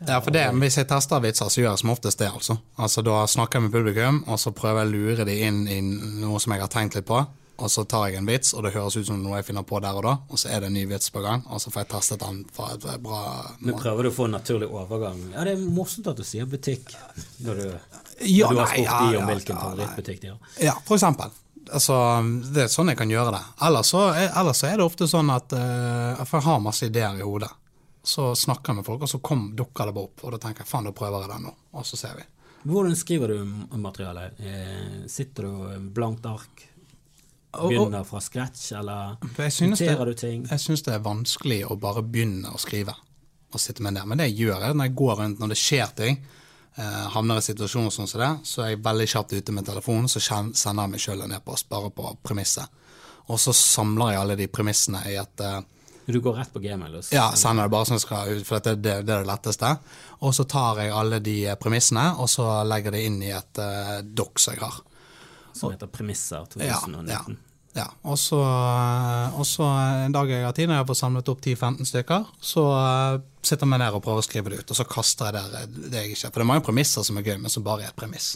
[0.07, 2.31] Ja, for det, Hvis jeg tester vitser, så gjør jeg som oftest det.
[2.33, 2.57] altså.
[2.79, 5.81] Altså, Da snakker jeg med publikum, og så prøver jeg å lure de inn i
[6.22, 7.27] noe som jeg har tenkt litt på.
[7.57, 9.79] Og så tar jeg en vits, og det høres ut som noe jeg finner på
[9.81, 10.12] der og da.
[10.29, 12.42] Og så er det en ny vits på gang, og så får jeg testet den
[12.53, 13.23] fra et bra
[13.62, 15.23] Men prøver du å få en naturlig overgang?
[15.33, 16.92] Ja, det er morsomt at du sier butikk
[17.47, 17.66] når du,
[18.29, 20.55] Ja, når du har spurt ja, de om hvilken ja, favorittbutikk de har.
[20.69, 21.33] Ja, for eksempel.
[21.66, 21.97] Altså,
[22.55, 23.42] det er sånn jeg kan gjøre det.
[23.66, 26.87] Ellers så er, ellers så er det ofte sånn at uh, For jeg har masse
[26.87, 27.51] ideer i hodet.
[28.07, 30.23] Så snakker jeg med folk, og så kom, dukker det bare opp.
[30.23, 31.57] Og da tenker jeg faen, da prøver jeg det nå.
[31.75, 32.29] Og så ser vi.
[32.66, 34.38] Hvordan skriver du materialet?
[34.38, 36.62] Eh, sitter du blankt ark?
[37.61, 40.47] Begynner fra scratch, eller noterer du ting?
[40.51, 42.95] jeg synes det er vanskelig å bare begynne å skrive.
[43.53, 44.05] Og sitte med det.
[44.07, 46.19] Men det gjør jeg når jeg går rundt, når det skjer ting.
[46.77, 50.11] Eh, havner i situasjoner sånn som det, så er jeg veldig kjapt ute med telefonen,
[50.12, 52.83] så sender jeg meg sjøl en e-post bare på premisset.
[53.33, 55.62] Og så samler jeg alle de premissene i et eh,
[56.05, 56.99] Du går rett på gmail?
[56.99, 57.14] Også.
[57.16, 59.73] Ja, sender det bare som skal ut, for det, det, det er det letteste.
[60.21, 63.62] Og så tar jeg alle de eh, premissene, og så legger det inn i et
[63.62, 64.79] uh, doc som jeg har.
[65.57, 67.09] Som heter Premisser 2019.
[67.09, 67.25] ja, ja.
[68.17, 69.67] Så, eh, og så
[70.07, 73.69] en dag jeg har tid, når jeg får samlet opp 10-15 stykker, så eh, sitter
[73.69, 76.03] jeg ned og prøver å skrive det ut, og så kaster jeg der eh, det
[76.03, 77.99] jeg ikke For det er mange premisser som er gøy, men som bare er et
[77.99, 78.35] premiss.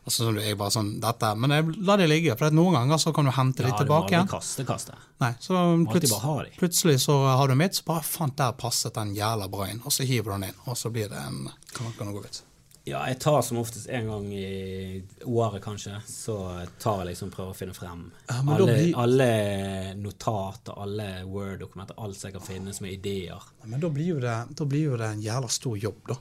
[0.00, 3.12] Altså, så jeg bare sånn, dette, Men jeg lar det ligge, for noen ganger så
[3.14, 4.28] kan du hente Ja, de tilbake igjen.
[4.30, 4.96] kaste, kaste.
[5.20, 6.14] Nei, så alltid
[6.56, 9.92] plutselig, så har du mitt, så bare fant der passet den jævla bra inn, og
[9.92, 12.42] så hiver du den inn, og så blir det en kan, kan gå vits.
[12.88, 15.98] Ja, jeg tar som oftest en gang i året, kanskje.
[16.08, 16.34] Så
[16.80, 22.16] tar jeg liksom prøver å finne frem Ja, alle, blir- alle notater, alle Word-dokumenter, alt
[22.16, 23.42] som jeg kan finne som er ideer.
[23.66, 26.16] Men da blir det, da blir jo det en jævla stor jobb, da.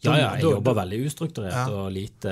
[0.00, 1.64] Ja, ja, jeg da- jobber veldig ustrukturert Ja.
[1.70, 2.30] og lite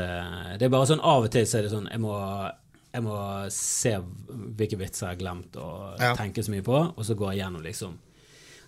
[0.58, 2.52] Det er bare sånn av og til så er det sånn Jeg må,
[2.94, 5.56] jeg må se hvilke vitser jeg har glemt
[5.98, 6.14] Ja.
[6.14, 7.98] tenke så mye på, og så går jeg gjennom liksom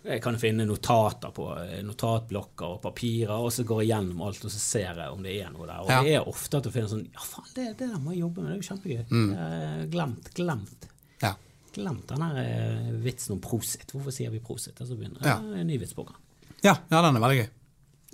[0.05, 4.45] Jeg kan finne notater på eh, notatblokker og papirer, og så går jeg gjennom alt,
[4.47, 5.81] og så ser jeg om det er noe der.
[5.83, 6.03] Og Ja.
[6.07, 8.43] det er ofte at du finner sånn Ja, faen, det, det der må jeg jobbe
[8.45, 9.05] med, det er jo kjempegøy.
[9.11, 9.29] Mm.
[9.35, 10.89] Eh, Glemt, glemt.
[11.23, 11.35] Ja.
[11.75, 13.91] Glemt den her eh, vitsen om prosit.
[13.93, 14.79] Hvorfor sier vi prosit?
[14.81, 15.37] Og så begynner Ja.
[15.39, 16.17] en ny vits på gang.
[16.63, 17.49] Ja, ja, den er veldig gøy.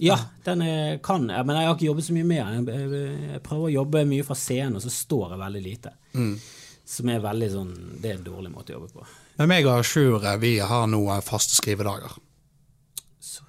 [0.02, 3.30] Ja, den er, kan jeg, men jeg har ikke jobbet så mye med den.
[3.30, 5.92] Jeg prøver å jobbe mye fra scenen, og så står jeg veldig lite.
[6.18, 6.32] Mm.
[6.84, 7.70] Som er veldig sånn
[8.02, 9.06] Det er en dårlig måte å jobbe på.
[9.38, 12.12] Men meg og Sjur, vi har nå faste skrivedager.
[13.18, 13.42] Så,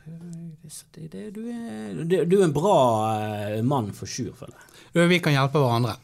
[0.96, 2.78] det, det, du, er, du, du er en bra
[3.20, 5.10] eh, mann for Sjur, føler jeg.
[5.12, 5.98] Vi kan hjelpe hverandre.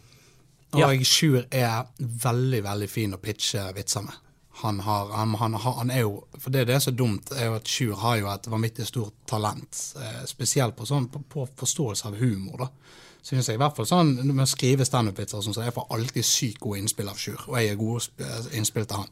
[0.71, 0.91] Og Ja.
[1.03, 4.19] Sjur er veldig, veldig fin å pitche vitser med.
[4.61, 7.55] Han, har, han, han, han er jo For det, det er så dumt, er jo
[7.57, 9.79] at Sjur har jo et vanvittig stort talent.
[9.97, 12.69] Eh, spesielt på, sånn, på, på forståelse av humor, da.
[13.25, 16.25] Synes jeg i hvert fall sånn Med å skrive standup-vitser sånn, så jeg får alltid
[16.25, 17.41] sykt gode innspill av Sjur.
[17.49, 19.11] Og jeg er gode innspill til han.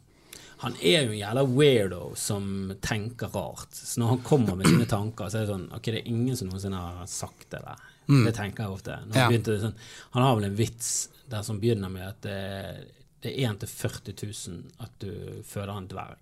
[0.59, 3.71] Han er jo en jævla weirdo som tenker rart.
[3.71, 6.35] Så når han kommer med sine tanker, så er det sånn Ok, det er ingen
[6.35, 7.85] som noensinne har sagt det der.
[8.09, 8.91] Det tenker jeg ofte.
[8.91, 9.19] Når han, Mm.
[9.21, 9.27] Ja.
[9.29, 9.75] begynte, sånn,
[10.15, 12.87] han har vel en vits der som begynner med at det,
[13.21, 14.13] det er 1 til 40
[14.49, 16.17] 000 at du føder en dverg.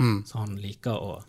[0.00, 0.24] Mm.
[0.26, 1.22] Så han liker å,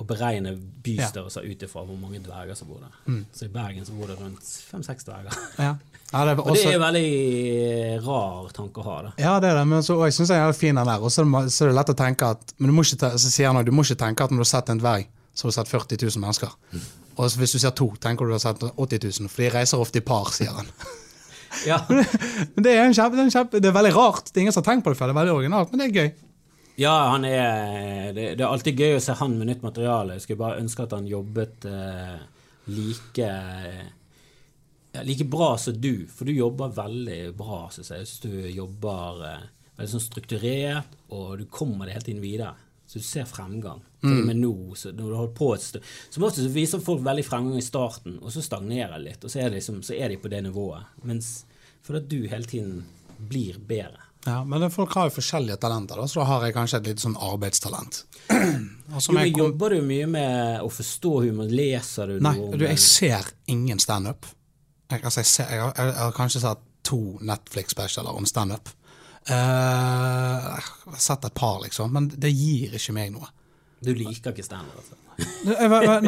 [0.00, 2.96] å beregne bystørrelser ut ifra hvor mange dverger som bor der.
[3.06, 3.26] Mm.
[3.32, 5.38] Så i Bergen så bor det rundt fem-seks dverger.
[5.58, 5.74] Ja,
[6.10, 7.10] ja det er Og det er en veldig
[8.06, 8.96] rar tanke å ha.
[9.06, 9.12] da.
[9.20, 11.02] Ja, det er det, men så, og jeg syns jeg er fin den der.
[11.02, 13.50] Og så er det er lett å tenke at Men du må ikke, så sier
[13.50, 15.58] han du må ikke tenke at når du har sett en dverg, så har du
[15.60, 16.56] sett 40 000 mennesker.
[17.20, 19.82] Og hvis du ser to, tenker du du har sett 80 000, for de reiser
[19.82, 20.68] ofte i par, sier han.
[21.66, 21.80] Ja.
[21.90, 24.28] Men det er, en kjempe, det, er en kjempe, det er veldig rart.
[24.30, 25.10] Det er ingen som har tenkt på det før.
[25.10, 26.10] Det er veldig originalt, men det er gøy.
[26.80, 30.16] Ja, han er det, det er alltid gøy å se han med nytt materiale.
[30.16, 32.20] Jeg skulle bare ønske at han jobbet eh,
[32.70, 33.32] like
[34.92, 38.02] ja, like bra som du, for du jobber veldig bra, syns jeg.
[38.02, 39.46] Jeg syns du jobber eh,
[39.78, 42.54] veldig sånn strukturert, og du kommer deg hele tiden videre.
[42.90, 43.84] Så du ser fremgang.
[44.02, 44.20] Mm.
[44.26, 47.22] Men nå, så når du holder på et stund Som ofte så viser folk veldig
[47.22, 50.10] fremgang i starten, og så stagnerer de litt, og så er, det liksom, så er
[50.10, 50.88] de på det nivået.
[51.06, 51.44] Mens
[51.86, 52.80] fordi at du hele tiden
[53.30, 54.08] blir bedre.
[54.24, 57.04] Ja, Men folk har jo forskjellige talenter, da, så da har jeg kanskje et litt
[57.04, 58.04] sånn arbeidstalent.
[58.90, 61.46] Jo, men jobber du mye med å forstå humor?
[61.46, 64.26] Leser du nei, noe Nei, jeg ser ingen standup.
[64.90, 68.68] Jeg, altså, jeg, jeg, har- jeg, har kanskje sett to Netflix-specialer om standup.
[69.28, 73.28] Uh, jeg har sett et par, liksom, men det gir ikke meg noe.
[73.80, 74.96] Du liker ikke standup, altså?
[75.44, 75.54] Nei,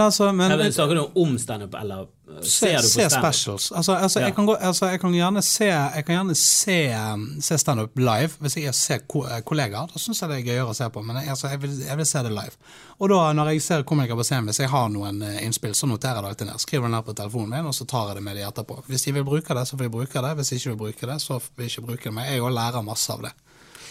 [0.01, 2.07] altså, men, Eller Snakker du om standup, eller
[2.41, 3.67] ser se, du på se specials.
[3.73, 4.27] Altså, altså, Ja.
[4.27, 6.77] jeg, kan gå, altså, jeg kan gjerne se, jeg kan gjerne se,
[7.15, 9.89] um, se standup live hvis jeg ser ko eh, kollegaer.
[9.93, 12.01] Da syns jeg det er gøyere å se på, men jeg, altså, jeg, vil, jeg
[12.01, 12.57] vil se det live.
[12.99, 15.89] Og da når jeg ser komikere på scenen, hvis jeg har noen eh, innspill, så
[15.91, 16.65] noterer jeg det alltid ned.
[16.65, 18.83] Skriver det ned på telefonen min, og så tar jeg det med de etterpå.
[18.89, 20.35] Hvis de vil bruke det, så får de bruke det.
[20.41, 22.15] Hvis de ikke vil bruke det, så vil de ikke bruke det.
[22.21, 23.33] Men jeg òg lærer masse av det.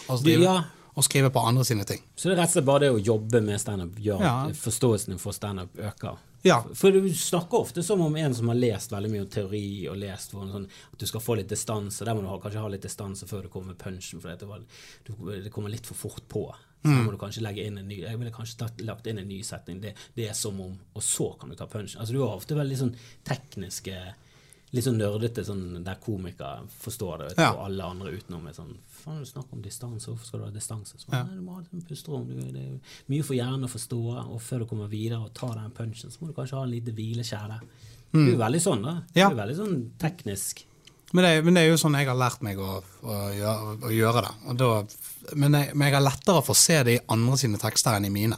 [0.09, 0.61] Altså, Du, ja.
[0.95, 2.01] Og skrive på andre sine ting.
[2.15, 4.33] Så det er rett og slett bare det å jobbe med standup gjør Ja.
[4.49, 6.17] at forståelsen for standup øker.
[6.43, 6.63] Ja.
[6.73, 9.97] For du snakker ofte som om en som har lest veldig mye om teori, og
[9.97, 12.03] lest sånn, at du skal få litt distanse.
[12.03, 15.43] Der må du ha, kanskje ha litt distanse før du kommer med punchen, for det,
[15.43, 16.53] det kommer litt for fort på.
[16.83, 17.05] Så Mm.
[17.05, 19.43] må du kanskje legge inn en ny Jeg ville kanskje tatt, lagt inn en ny
[19.43, 19.79] setning.
[19.79, 21.99] Det, det er som om Og så kan du ta punchen.
[22.01, 24.13] Altså Du har ofte veldig sånn tekniske
[24.73, 27.51] Litt sånn nerdete sånn der komikere forstår det, vet Ja.
[27.51, 30.53] og alle andre utenom er sånn Faen, du snakker om distanse, hvorfor skal du ha
[30.53, 30.99] distanse?
[30.99, 32.27] Så, Nei, du må ha et pusterom.
[32.29, 35.73] Det er mye for hjernen å forstå, og før du kommer videre og tar den
[35.77, 37.61] punchen, så må du kanskje ha en liten hvileskjære.
[38.11, 38.19] Mm.
[38.19, 38.97] Du er jo veldig sånn, da.
[39.07, 40.65] Du er jo er veldig sånn teknisk.
[41.11, 43.91] Men det, men det er jo sånn jeg har lært meg å, å, gjøre, å
[43.91, 44.55] gjøre det.
[44.61, 44.71] Da,
[45.35, 48.07] men, jeg, men jeg har lettere for å se det i andre sine tekster enn
[48.07, 48.37] i mine.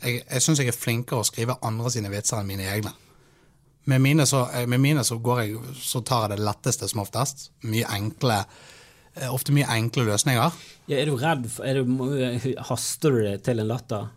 [0.00, 2.94] Jeg, jeg syns jeg er flinkere å skrive andre sine vitser enn mine egne.
[3.92, 7.02] Med mine så, eh, med mine så, går jeg, så tar jeg det letteste som
[7.04, 7.50] oftest.
[7.68, 8.40] Mye enkle,
[9.30, 10.60] ofte mye enkle løsninger.
[10.90, 11.84] Ja, er du redd er du,
[12.68, 14.10] Haster du det til en latter?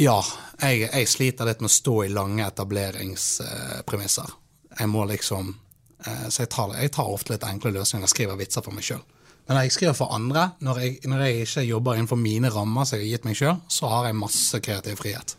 [0.00, 0.18] Ja,
[0.62, 4.30] jeg, jeg sliter litt med å stå i lange etableringspremisser.
[4.78, 8.64] Jeg må liksom eh, Så jeg tar, jeg tar ofte litt enkle løsninger skriver vitser
[8.64, 9.02] for meg sjøl.
[9.42, 12.86] Men når jeg skriver for andre, når jeg, når jeg ikke jobber innenfor mine rammer
[12.88, 15.36] som jeg har gitt meg sjøl, så har jeg masse kreativ frihet.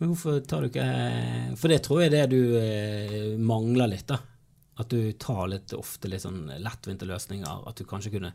[0.00, 0.86] Men hvorfor tar du ikke
[1.56, 4.18] For det tror jeg det du eh, mangler litt, da.
[4.76, 7.68] At du tar litt ofte litt sånn lettvinte løsninger.
[7.68, 8.32] At du kanskje kunne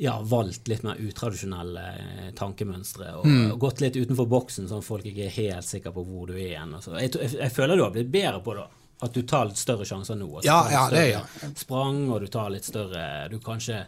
[0.00, 3.10] ja, valgt litt mer utradisjonelle eh, tankemønstre.
[3.20, 6.30] Og, og gått litt utenfor boksen, sånn at folk ikke er helt sikre på hvor
[6.30, 6.72] du er igjen.
[6.80, 8.64] Jeg, jeg, jeg føler du har blitt bedre på det.
[9.00, 10.28] At du tar litt større sjanser nå.
[10.38, 13.86] Altså, ja, Ja, det litt ja, Sprang, og du tar litt større Du kanskje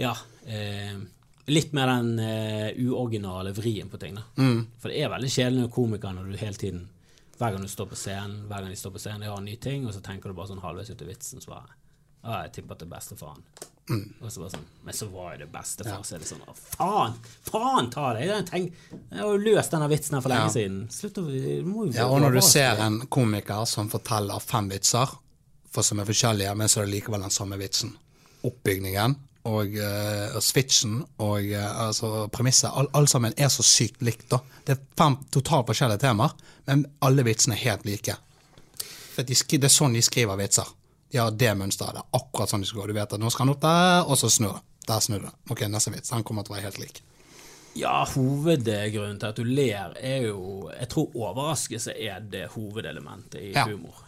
[0.00, 0.14] Ja.
[0.48, 0.96] Eh,
[1.46, 4.16] litt mer den eh, uoriginale vrien på ting.
[4.16, 4.24] da.
[4.36, 4.60] Mm.
[4.80, 6.86] For det er veldig kjedelig når komikere når du hele tiden
[7.38, 9.44] hver gang du står på scenen, hver gang de står på scenen, de har en
[9.44, 11.74] ny ting, og så tenker du bare sånn halvveis ut i vitsen, så bare
[12.26, 13.42] Å, jeg tipper at det er bestefaren.
[13.86, 14.06] Mm.
[14.18, 16.54] Og så bare sånn Men så var jo det bestefar, så er det sånn Å,
[16.58, 17.12] faen!
[17.46, 18.24] Faen ta det!
[18.26, 18.72] Jeg, tenk,
[19.12, 20.54] jeg har jo løst denne vitsen her for lenge Ja.
[20.56, 20.80] siden.
[20.90, 21.26] Slutt å
[21.94, 25.12] Ja, og når du ser en komiker som forteller fem vitser,
[25.70, 27.92] for som er forskjellige, men så er det likevel den samme vitsen.
[28.48, 29.14] Oppbygningen
[29.46, 34.28] og, uh, switchen og uh, altså premisset, all, sammen er så sykt likt.
[34.32, 34.40] da.
[34.66, 36.34] Det er fem totalt forskjellige temaer,
[36.66, 38.16] men alle vitsene er helt like.
[39.16, 40.68] De Det er sånn de skriver vitser.
[41.12, 41.94] De har det mønsteret.
[41.96, 42.88] Det er akkurat sånn de skal gå.
[42.90, 44.64] Du vet at nå skal han opp der, og så snur det.
[44.86, 45.32] Der snur det.
[45.50, 46.10] Ok, neste vits.
[46.12, 47.00] Den kommer til å være helt lik.
[47.76, 53.52] Ja, hovedgrunnen til at du ler, er jo Jeg tror overraskelse er det hovedelementet i
[53.52, 53.66] Ja.
[53.66, 54.02] humor.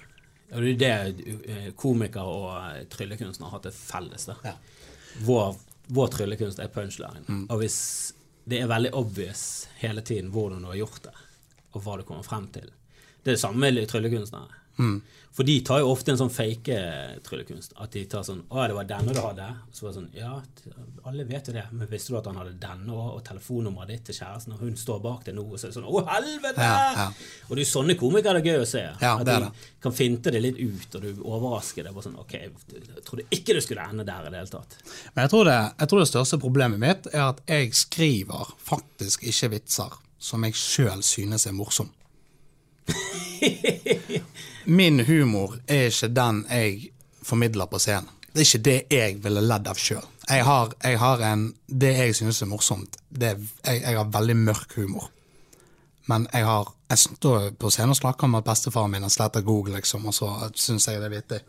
[0.53, 4.24] Og det er det eh, komikere og tryllekunstnere har til felles.
[4.24, 4.37] der.
[4.44, 4.53] Ja.
[5.24, 7.24] Vår, vår tryllekunst er punchline.
[7.28, 7.44] Mm.
[7.50, 7.78] Og hvis
[8.48, 11.14] det er veldig obvious hele tiden hvordan du har gjort det,
[11.76, 12.70] og hva du kommer frem til
[13.22, 14.61] Det er det samme med tryllekunstnere.
[14.78, 15.02] Mm.
[15.37, 16.77] For de tar jo ofte en sånn fake
[17.27, 17.77] tryllekunst.
[17.79, 20.43] At de tar sånn 'Å, det var denne du hadde?' Så var det sånn Ja,
[21.07, 24.14] alle vet jo det, men visste du at han hadde denne og telefonnummeret ditt til
[24.19, 26.93] kjæresten, og hun står bak deg nå, og så er det sånn 'Å, helvete!' Ja,
[26.97, 27.12] ja.
[27.51, 28.83] Og det er sånne komikere det er gøy å se.
[29.01, 31.95] Ja, at de kan finte det litt ut, og du overrasker det.
[31.95, 34.75] Bare sånn 'Ok, jeg trodde ikke det skulle ende der i det hele tatt'.
[35.14, 39.23] Men jeg tror, det, jeg tror det største problemet mitt er at jeg skriver faktisk
[39.23, 41.91] ikke vitser som jeg sjøl synes er morsom.
[44.68, 46.90] Min humor er ikke den jeg
[47.24, 48.11] formidler på scenen.
[48.33, 50.04] Det er ikke det jeg ville ledd av sjøl.
[50.28, 50.44] Jeg
[50.85, 55.11] jeg har en Det jeg synes er morsomt, er, jeg, jeg har veldig mørk humor.
[56.07, 59.40] Men jeg har Jeg står på scenen og snakker om at bestefaren min har sletta
[59.40, 61.40] Google, liksom, og så syns jeg det er vittig.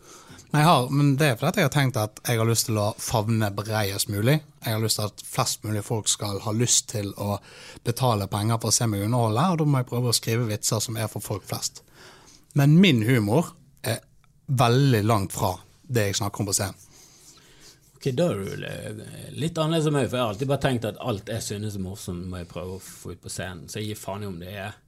[0.50, 2.76] Men, jeg har, men det er fordi jeg har tenkt at jeg har lyst til
[2.76, 4.42] å favne bredest mulig.
[4.64, 7.38] Jeg har lyst til at flest mulig folk skal ha lyst til å
[7.84, 10.80] betale penger for å se meg underholde, og da må jeg prøve å skrive vitser
[10.84, 11.80] som er for folk flest.
[12.58, 13.52] Men min humor
[13.86, 14.00] er
[14.46, 16.86] veldig langt fra det jeg snakker om på scenen.
[18.00, 19.02] Ok, Da er du
[19.36, 21.84] litt annerledes enn meg, for jeg har alltid bare tenkt at alt jeg synes er
[21.84, 23.68] morsomt, må jeg prøve å få ut på scenen.
[23.68, 24.78] Så jeg gir faen i om det er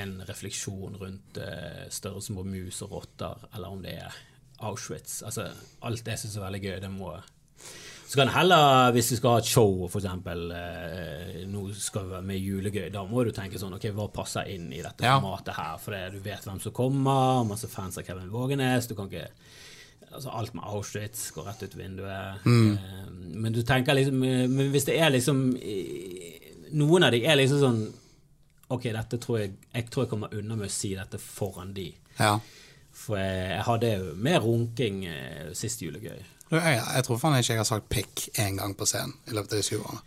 [0.00, 4.16] en refleksjon rundt eh, størrelsen på mus og rotter, eller om det er
[4.64, 5.20] Auschwitz.
[5.28, 5.50] Altså,
[5.84, 7.12] alt jeg syns er veldig gøy, det må
[8.12, 12.10] Så kan heller, hvis du skal ha et show, for eksempel, eh, nå skal vi
[12.12, 15.14] være med Julegøy, da må du tenke sånn, ok, hva passer inn i dette Ja.
[15.16, 15.78] formatet her?
[15.80, 19.30] For det, du vet hvem som kommer, masse fans av Kevin Vågenes, du kan ikke
[20.12, 22.44] altså Alt med Auschwitz går rett ut vinduet.
[22.44, 27.22] Eh, Men du tenker liksom eh, Men hvis det er liksom eh, Noen av de
[27.24, 27.80] er liksom sånn
[28.76, 31.94] Ok, dette tror jeg Jeg tror jeg kommer unna med å si dette foran de.
[32.18, 32.34] Ja.
[32.92, 36.20] For jeg, jeg hadde jo mer runking eh, sist julegøy.
[36.52, 39.52] Jeg, jeg tror faen ikke jeg har sagt pikk én gang på scenen i løpet
[39.52, 40.02] av de syv årene.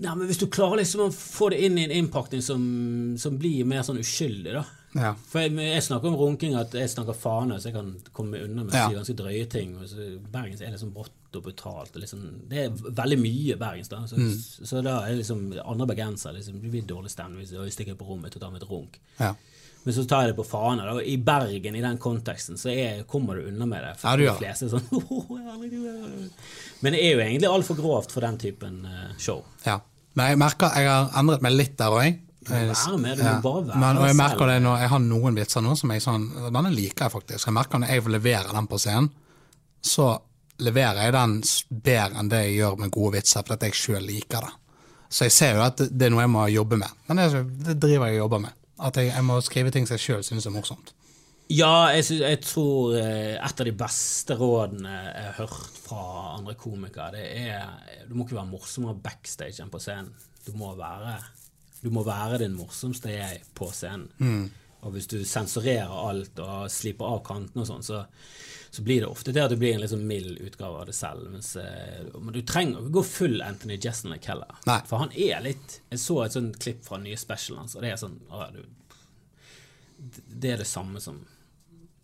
[0.00, 2.62] Nei, men hvis du klarer liksom å få det inn i en innpakning som,
[3.20, 4.62] som blir mer sånn uskyldig, da.
[4.96, 5.10] Ja.
[5.30, 8.64] For jeg, jeg snakker om runking, at jeg snakker faen, så jeg kan komme unna
[8.64, 8.88] med å Ja.
[8.88, 9.76] si ganske drøye ting.
[9.78, 11.92] Og så, bergens er liksom rått og brutalt.
[11.94, 14.00] Og liksom, det er veldig mye bergens, da.
[14.10, 14.32] Så, Mm.
[14.66, 18.08] så da er liksom andre bergensere liksom, Det blir dårlig stemning hvis jeg stikker på
[18.08, 18.98] rommet og tar meg et runk.
[19.20, 19.34] Ja.
[19.84, 20.84] Men så tar jeg det på Fana.
[20.84, 23.94] da, I Bergen, i den konteksten, så er, kommer du unna med det.
[24.00, 24.88] For Ja, du de gjør fleste sånn
[26.82, 29.44] Men det er jo egentlig altfor grovt for den typen eh, show.
[29.66, 29.80] ja.
[30.18, 32.16] Men jeg merker jeg har endret meg litt der òg.
[32.50, 34.18] Være med, du må bare være Men, og jeg selv.
[34.18, 37.46] merker det når jeg har noen vitser nå som jeg sånn Denne liker jeg faktisk.
[37.46, 39.06] Jeg merker når jeg leverer den på scenen,
[39.86, 40.08] så
[40.66, 41.36] leverer jeg den
[41.86, 44.52] bedre enn det jeg gjør med gode vitser, fordi jeg sjøl liker det.
[45.14, 46.98] Så jeg ser jo at det er noe jeg må jobbe med.
[47.06, 48.58] Men det, det driver jeg og jobber med.
[48.80, 50.94] At jeg, jeg må skrive ting som jeg sjøl syns er morsomt.
[51.50, 56.04] Ja, jeg, synes, jeg tror eh, et av de beste rådene jeg har hørt fra
[56.36, 60.12] andre komikere, det er Du må ikke være morsommere backstage enn på scenen.
[60.46, 61.16] Du må være,
[61.82, 64.08] du må være din morsomste jeg på scenen.
[64.80, 68.04] Og hvis du sensurerer alt og sliper av kantene og sånn, så,
[68.70, 71.24] så blir det ofte det at det blir en sånn mild utgave av det selv.
[71.32, 74.52] Mens, eh, men du trenger ikke gå full Anthony Jeselnik heller.
[74.68, 74.78] Nei.
[74.86, 77.82] For han er litt Jeg så et sånt klipp fra den nye specialen hans, og
[77.82, 78.62] det er sånn å, du,
[80.30, 81.18] det er det samme som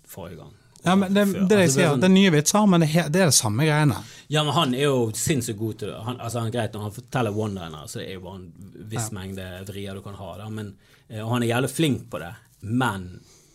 [0.07, 0.55] forrige gang.
[0.87, 2.91] Ja, men det, det, det jeg Altså, sier, sånn- det er nye vitser, men det,
[3.07, 3.97] er det samme greiene.
[4.31, 6.03] Ja, men han er jo sinnssykt god til det.
[6.07, 9.09] Han, altså, han greit Når han forteller one-liner, så er det jo bare en viss
[9.17, 10.29] mengde vrier du kan ha.
[10.43, 10.51] Da.
[10.53, 10.75] Men,
[11.09, 12.35] eh, og han er jævlig flink på det,
[12.67, 13.09] men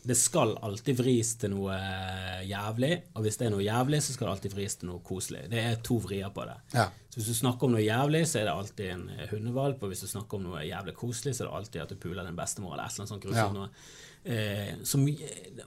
[0.04, 2.92] det skal alltid vris til noe eh, jævlig.
[3.14, 5.44] Og hvis det er noe jævlig, så skal det alltid vris til noe koselig.
[5.52, 6.58] Det er to vrier på det.
[6.74, 6.88] Ja.
[7.12, 9.84] Så hvis du snakker om noe jævlig, så er det alltid en eh, hundevalp.
[9.84, 12.26] Og hvis du snakker om noe jævlig koselig, så er det alltid at du puler
[12.26, 13.62] din bestemor eller et eller annet sånt grusomt.
[13.62, 14.34] Ja.
[14.34, 15.06] Eh, som,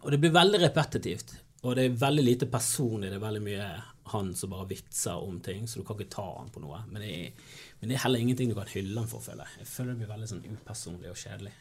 [0.00, 1.36] og det blir veldig repetitivt.
[1.64, 3.12] Og det er veldig lite personlig.
[3.12, 3.68] Det er veldig mye
[4.12, 6.82] han som bare vitser om ting, så du kan ikke ta han på noe.
[6.90, 9.62] Men det er, men det er heller ingenting du kan hylle han for, føler jeg.
[9.62, 11.54] Jeg føler det blir veldig sånn upersonlig og kjedelig.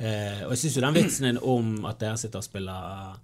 [0.00, 3.18] Eh, og jeg syns jo den vitsen din om at dere sitter og spiller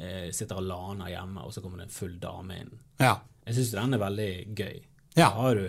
[0.00, 2.70] eh, Sitter og laner hjemme, og så kommer det en full dame inn.
[3.02, 3.18] Ja.
[3.44, 4.78] Jeg syns den er veldig gøy.
[5.18, 5.28] Ja.
[5.28, 5.66] Da har du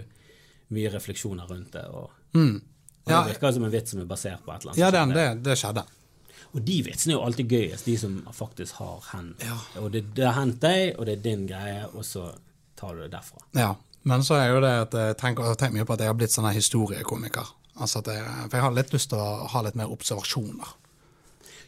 [0.75, 1.83] mye refleksjoner rundt det.
[1.91, 2.55] Og, Mm.
[3.05, 4.79] og det virker som en vits som er basert på et eller annet.
[4.81, 5.83] Ja, den, det, det skjedde.
[6.55, 9.43] Og de vitsene er jo alltid gøyest, de som faktisk har hendt.
[9.43, 9.57] Ja.
[9.81, 12.29] Og det, det har hendt deg, og det er din greie, og så
[12.79, 13.43] tar du det derfra.
[13.55, 16.11] Ja, men så er jo det at jeg tenker, jeg tenker mye på at jeg
[16.11, 17.51] har blitt sånn historiekomiker.
[17.77, 20.69] Altså jeg, for jeg har litt lyst til å ha litt mer observasjoner.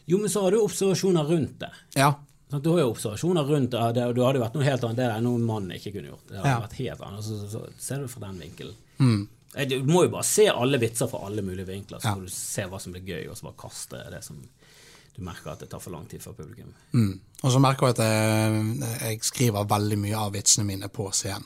[0.08, 1.70] Jo, men så har du observasjoner rundt det.
[1.98, 2.14] Ja,
[2.48, 4.96] Sånn, Du har jo observasjoner rundt det, og det, hadde jo vært noe helt annet.
[4.96, 6.22] Det er noe mannen ikke kunne gjort.
[6.30, 6.60] Det hadde Ja.
[6.62, 8.74] vært helt annet, så, så, så ser du fra den vinkelen.
[8.98, 9.28] Mm.
[9.68, 12.14] Du må jo bare se alle vitser fra alle mulige vinkler, så Ja.
[12.14, 15.50] får du se hva som blir gøy, og så bare kaste det som du merker
[15.52, 16.72] at det tar for lang tid for publikum.
[16.94, 17.20] Mm.
[17.44, 21.44] Og så merker jeg at jeg, jeg skriver veldig mye av vitsene mine på scenen.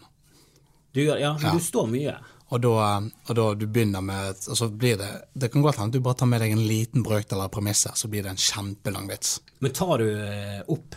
[0.94, 1.34] Du, ja, Ja.
[1.50, 2.14] du står mye.
[2.52, 5.94] Og da, og da du begynner med Og så blir det Det kan godt hende
[5.96, 9.06] du bare tar med deg en liten brøkdel av premisset, så blir det en kjempelang
[9.08, 9.38] vits.
[9.64, 10.94] Men tar du eh, opp?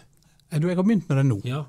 [0.52, 1.38] Eh, Du, jeg har begynt med det nå.
[1.48, 1.62] Ja.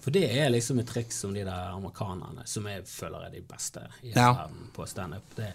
[0.00, 3.42] For det er liksom et triks som de der amerikanerne, som jeg føler er de
[3.44, 4.30] beste i Ja.
[4.32, 5.34] verden på standup.
[5.36, 5.54] det-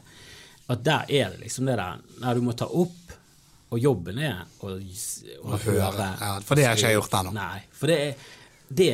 [0.67, 3.15] At der er det liksom det der Nei, du må ta opp,
[3.71, 6.09] og jobben er å, å Å høre.
[6.21, 7.31] Ja, for det har ikke jeg gjort ennå.
[7.33, 8.15] Nei, for det,
[8.69, 8.93] det,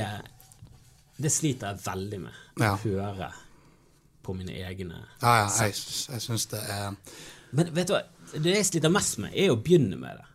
[1.18, 2.34] det sliter jeg veldig med.
[2.60, 2.76] Ja.
[2.76, 3.32] Å høre
[4.24, 5.74] på mine egne Ja, ja, jeg,
[6.12, 6.96] jeg syns det er
[7.52, 8.02] Men vet du hva,
[8.38, 10.28] det jeg sliter mest med, er å begynne med det.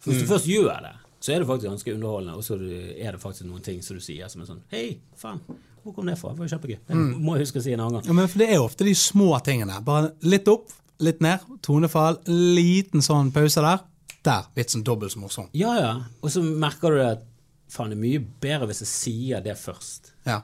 [0.00, 0.30] For hvis du Mm.
[0.34, 3.62] først gjør det, så er det faktisk ganske underholdende, og så er det faktisk noen
[3.62, 5.40] ting som du sier som er sånn Hei, faen,
[5.82, 6.30] hvor kom det fra?
[6.32, 6.78] Det var jo kjempegøy.
[6.88, 8.06] Det må jeg huske å si en annen gang.
[8.08, 9.76] Ja, men for Det er ofte de små tingene.
[9.84, 13.84] Bare litt opp, litt ned, tonefall, liten sånn pause der.
[14.26, 15.48] Der, vitsen dobbelt så morsom.
[15.54, 15.92] Ja, ja.
[16.22, 17.22] Og så merker du at
[17.70, 20.12] faen, det er mye bedre hvis jeg sier det først.
[20.26, 20.40] Ja.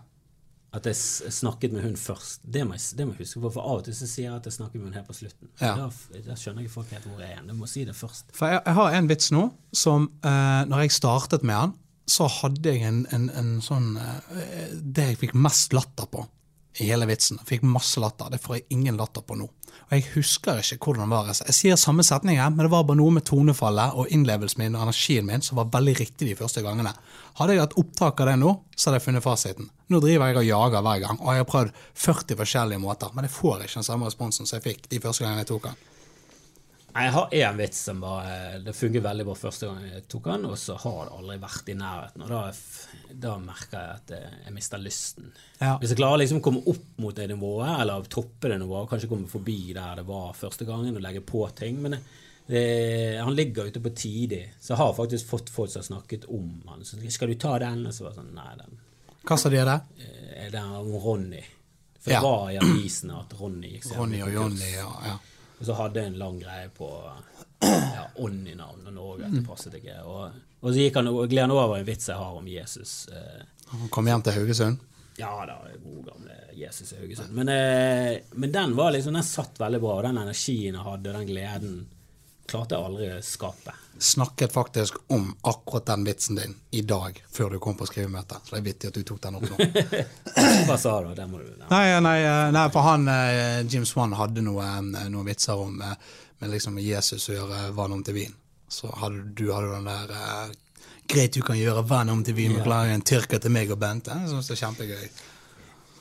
[0.72, 0.96] At jeg
[1.34, 2.40] snakket med hun først.
[2.48, 4.48] Det må jeg, det må jeg huske for av og til så sier jeg at
[4.48, 5.50] jeg snakker med hun her på slutten.
[5.60, 5.74] Ja.
[5.76, 7.42] Da, da skjønner ikke folk helt hvor jeg er.
[7.44, 8.32] Jeg må si det først.
[8.36, 9.46] For jeg, jeg har en vits nå
[9.76, 11.74] som eh, når jeg startet med han,
[12.08, 16.24] så hadde jeg en, en, en sånn eh, Det jeg fikk mest latter på
[16.78, 17.40] hele vitsen.
[17.46, 18.30] Fikk masse latter.
[18.32, 19.48] Det får jeg ingen latter på nå.
[19.82, 21.30] Og jeg husker ikke hvordan det var.
[21.32, 24.86] Jeg sier samme setninger, men det var bare noe med tonefallet og innlevelsen min og
[24.86, 26.94] energien min som var veldig riktig de første gangene.
[27.40, 29.70] Hadde jeg hatt opptak av det nå, så hadde jeg funnet fasiten.
[29.92, 33.28] Nå driver jeg og jager hver gang, og jeg har prøvd 40 forskjellige måter, men
[33.28, 35.80] jeg får ikke den samme responsen som jeg fikk de første gangene jeg tok den.
[36.92, 40.42] Jeg har én vits som bare Det fungerer veldig bra første gang jeg tok den,
[40.50, 42.24] og så har det aldri vært i nærheten.
[42.26, 42.40] Og da,
[43.22, 45.30] da merker jeg at eh, jeg mister lysten.
[45.60, 45.78] Ja.
[45.80, 49.08] Hvis jeg klarer liksom å komme opp mot det nivået, eller toppe det nivået, kanskje
[49.08, 52.02] komme forbi der det var første gangen, og legge på ting Men det,
[52.52, 52.62] det,
[53.22, 56.52] han ligger ute på tidig, så jeg har faktisk fått folk som har snakket om
[56.68, 56.84] han.
[56.84, 57.86] Så skal du ta den?
[57.88, 58.78] Og så var det sånn Nei, den
[59.24, 59.80] Hva sa de det?
[60.04, 61.40] eh, den er om Ronny.
[62.02, 62.18] For Ja.
[62.18, 64.32] det var i avisene at Ronny gikk seg Ronny og.
[64.34, 64.88] Jonny, ja.
[65.06, 65.18] ja.
[65.62, 66.88] Og så hadde jeg en lang greie på
[67.62, 69.28] ja, Onni-navn og Norge.
[69.30, 69.36] Mm.
[69.38, 70.00] Det passet ikke.
[70.10, 72.94] Og, og så gikk han, og gled han over en vits jeg har om Jesus.
[73.14, 74.82] Eh, Han kom hjem til Haugesund.
[75.20, 77.30] ja da, god gamle Jesus i Haugesund.
[77.38, 80.00] Men, eh, men den var liksom, den satt veldig bra.
[80.08, 81.76] Den energien jeg hadde, den gleden,
[82.50, 83.72] klarte jeg aldri å skape.
[84.02, 88.40] Snakket faktisk om akkurat den vitsen din i dag, før du kom på skrivemøte.
[88.44, 89.56] Så det er vittig at du tok den opp nå.
[90.68, 91.12] Hva sa du?
[91.14, 91.52] Det må du.
[91.70, 95.78] Nei, nei, eh, nei for han, eh, Jim Swan hadde noe, eh, noen vitser om
[95.86, 95.94] eh,
[96.42, 98.34] med liksom Jesus å gjøre vann om til vin.
[98.72, 100.58] Så hadde du hadde den der eh,
[101.12, 102.64] Greit du kan gjøre vann om til vin, men Ja.
[102.64, 104.14] klarer en tyrker til meg og Bente.
[104.14, 105.08] Jeg synes det er kjempegøy.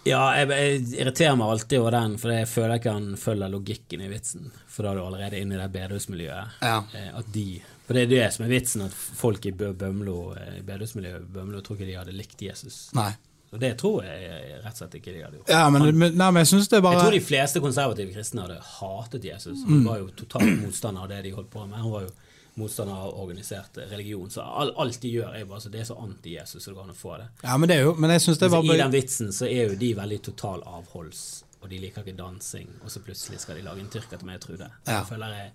[0.07, 4.01] Ja, jeg, jeg irriterer meg alltid over den, for jeg føler ikke han følger logikken
[4.01, 4.47] i vitsen.
[4.71, 6.55] For da er du allerede inne i det bedehusmiljøet.
[6.65, 6.79] Ja.
[6.97, 7.45] Eh, At de
[7.85, 11.27] For det er det som er vitsen, at folk i Bø- Bømlo, eh, i bedehusmiljøet
[11.35, 12.87] Bømlo tror ikke de hadde likt Jesus.
[12.97, 13.11] Nei.
[13.51, 15.49] Og det tror jeg eh, rett og slett ikke de hadde gjort.
[15.51, 19.27] Ja, men, men, nei, men jeg er Jeg tror de fleste konservative kristne hadde hatet
[19.27, 19.59] Jesus.
[19.67, 19.73] Mm.
[19.73, 21.77] Han var jo totalt motstander av det de holdt på med.
[21.83, 22.13] Han var jo
[22.59, 24.29] motstander av organisert religion.
[24.29, 26.95] Så alt de gjør, er bare så det er så anti-Jesus så det går an
[26.95, 27.29] å få det.
[27.43, 29.47] Ja, men det er jo Men jeg synes det Så var I den vitsen så
[29.47, 31.21] er jo de veldig total avholds,
[31.61, 34.41] og de liker ikke dansing, og så plutselig skal de lage en tyrker til meg,
[34.43, 34.67] Trude.
[34.87, 34.99] Ja.
[34.99, 35.53] Jeg føler jeg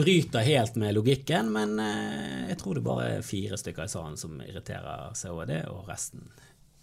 [0.00, 4.16] bryter helt med logikken, men eh, jeg tror det bare er fire stykker i salen
[4.16, 5.12] som irriterer
[5.46, 6.24] det, og resten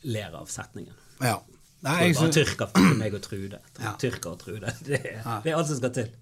[0.06, 0.94] ler av setningen.
[1.24, 1.40] Ja.
[1.86, 3.60] Nei, jeg er bare tyrker til meg og Trude.
[3.82, 3.94] Ja.
[4.02, 4.74] Tyrker og Trude.
[4.88, 6.14] Det det er alt som skal til.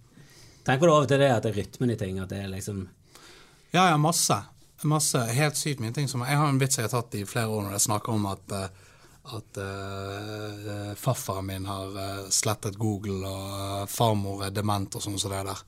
[0.66, 2.20] Tenker du og til det at det er rytmen i ting?
[2.20, 2.88] At det er liksom
[3.72, 4.38] Ja, ja, masse.
[4.84, 7.48] Masse helt sykt mye ting som Jeg har en vits jeg har tatt i flere
[7.48, 8.84] år når jeg snakker om at eh,
[9.26, 15.34] at uh, farfaren min har eh, slettet Google, og farmor er dement og sånn som
[15.34, 15.64] det der.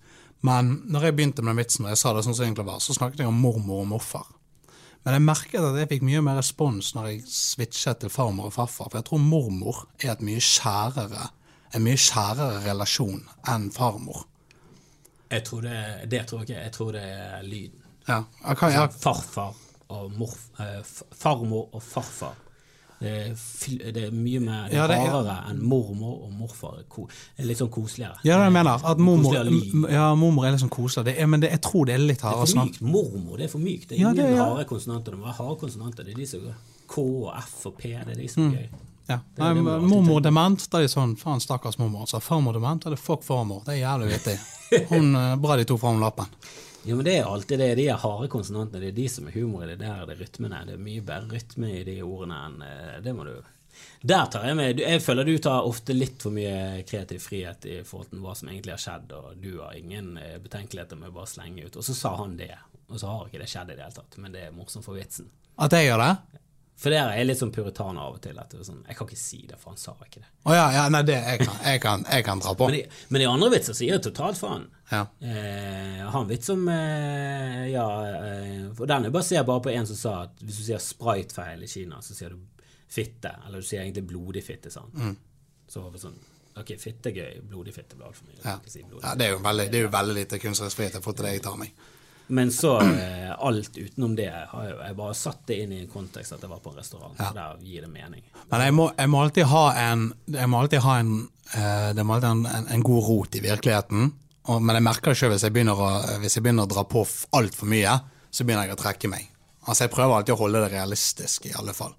[0.45, 2.83] Men når jeg begynte med den vitsen, og jeg sa det sånn som egentlig var,
[2.83, 4.27] så snakket jeg om mormor og morfar.
[5.01, 8.57] Men jeg merket at jeg fikk mye mer respons når jeg switchet til farmor og
[8.57, 8.91] farfar.
[8.91, 11.29] For jeg tror mormor er mye kjærere,
[11.73, 14.25] en mye kjærere relasjon enn farmor.
[15.31, 16.63] Jeg tror det, det tror jeg ikke.
[16.63, 17.81] Jeg tror det er lyden.
[18.07, 18.21] Ja,
[18.51, 18.87] Okay, ja.
[18.87, 19.53] Farfar
[19.89, 20.83] og morf, eh,
[21.15, 22.35] farmor og farfar.
[22.99, 26.31] Det er, det er mye mer det Ja, er det er- hardere enn mormor og
[26.33, 26.79] morfar.
[27.37, 28.17] Det litt sånn koseligere.
[28.23, 28.79] ja, det jeg mener.
[28.85, 29.35] At mormor,
[29.91, 31.05] ja, mormor er litt sånn koselig.
[31.05, 32.71] Det er, men det, jeg tror det er litt Det er hardere snakk.
[32.71, 32.81] mykt.
[32.81, 33.87] Mormor, det er for mykt.
[33.89, 34.45] Det er Ja, ingen det ja.
[34.45, 35.11] harde konsonanter.
[35.11, 36.03] Det være harde konsonanter.
[36.03, 36.53] Det er de som
[36.87, 37.83] K og F og P.
[37.83, 38.69] Det er de som er gøy.
[39.07, 39.19] Ja.
[39.39, 42.07] Nei, mormor dement, da er de sånn Faen, stakkars mormor.
[42.11, 43.61] Så farmor dement, da er det fuck farmor.
[43.65, 44.37] Det er jævlig vittig.
[44.91, 46.31] Hun eh, bra de tok fram lappen.
[46.87, 47.69] Jo, men det er alltid det.
[47.79, 48.81] De er harde konsonantene.
[48.83, 50.05] Det er de som er humor i det der.
[50.07, 50.63] Det rytmene.
[50.67, 53.33] Det er mye bedre rytme i de ordene enn eh, Det må du
[54.11, 57.77] Der tar jeg med Jeg føler du tar ofte litt for mye kreativ frihet i
[57.87, 61.17] forhold til hva som egentlig har skjedd, og du har ingen eh, betenkeligheter med å
[61.19, 61.79] bare slenge ut.
[61.79, 62.53] Og så sa han det,
[62.87, 64.19] og så har ikke det skjedd i det hele tatt.
[64.23, 65.31] Men det er morsomt for vitsen.
[65.59, 66.43] At jeg gjør det?
[66.77, 68.37] For der er jeg litt sånn puritaner av og til.
[68.37, 70.27] At sånn, jeg kan ikke si det, for han sa ikke det.
[70.45, 72.67] Oh, ja, ja, nei, det jeg kan jeg kan, jeg kan dra på.
[72.69, 74.67] Men i, men i andre vitser sier jeg totalt faen.
[74.91, 75.01] Ja.
[75.17, 79.73] Eh, jeg har en vits som eh, Ja, eh, for den er basert bare på
[79.73, 83.33] en som sa at hvis du sier sprite-feil i Kina, så sier du fitte.
[83.47, 84.71] Eller du sier egentlig blodig fitte.
[84.71, 84.93] sant?
[84.93, 85.17] Mm.
[85.67, 86.19] Så var det sånn
[86.57, 88.39] Ok, fitte er gøy, blodig fitte blir altfor mye.
[88.41, 88.55] Ja.
[88.65, 89.03] si blodig.
[89.03, 91.33] ja, det er jo veldig, det er jo veldig lite kunstnerisk i forhold til det
[91.35, 91.83] jeg tar meg.
[92.27, 95.91] Men så eh, alt utenom det har jeg, jeg bare satt det inn i en
[95.91, 97.15] kontekst at jeg var på en restaurant.
[97.19, 97.29] Ja.
[97.29, 98.23] Så Der gir det mening.
[98.51, 101.13] Men jeg må, jeg må alltid ha en Jeg må alltid ha en
[101.53, 104.11] eh, Det må alltid ha en, en, en god rot i virkeligheten.
[104.47, 107.03] Og, men jeg merker det sjøl hvis, hvis jeg begynner å dra på
[107.35, 107.97] altfor mye,
[108.31, 109.31] så begynner jeg å trekke meg.
[109.67, 111.95] Altså Jeg prøver alltid å holde det realistisk, i alle fall.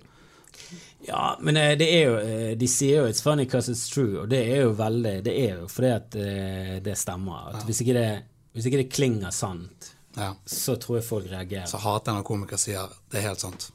[1.09, 4.23] Ja, men eh, det er jo eh, De sier jo 'it's funny because it's true',
[4.23, 7.55] og det er jo veldig Det er jo fordi at eh, det stemmer.
[7.55, 8.11] At hvis, ikke det,
[8.53, 10.33] hvis ikke det klinger sant, Ja.
[10.47, 11.67] så tror jeg folk reagerer.
[11.71, 13.69] Så hater jeg når komikere sier det er helt sant.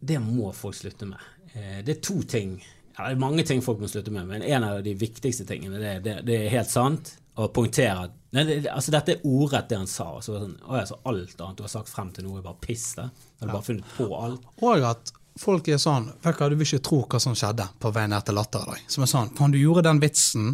[0.00, 1.18] Det må folk slutte med.
[1.54, 2.54] Eh, Det er to ting
[2.96, 5.78] ja, Det er mange ting folk må slutte med, men en av de viktigste tingene
[5.80, 7.14] det, det, det er helt sant.
[7.40, 10.08] Å poengtere at nei, det, altså Dette er ordrett det han sa.
[10.18, 12.58] og Så sånn, å, altså, alt annet du har sagt frem til nå, er bare
[12.60, 12.90] piss.
[12.98, 13.06] da.
[13.40, 14.50] Har du bare funnet på alt?
[14.66, 17.68] Og at folk er sånn Vet du hva, du vil ikke tro hva som skjedde
[17.80, 18.82] på vei ned til Latter i dag.
[18.92, 20.50] Som er sånn Faen, du gjorde den vitsen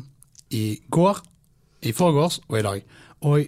[0.54, 1.22] i går,
[1.88, 2.84] i forgårs og i dag.
[3.26, 3.46] Og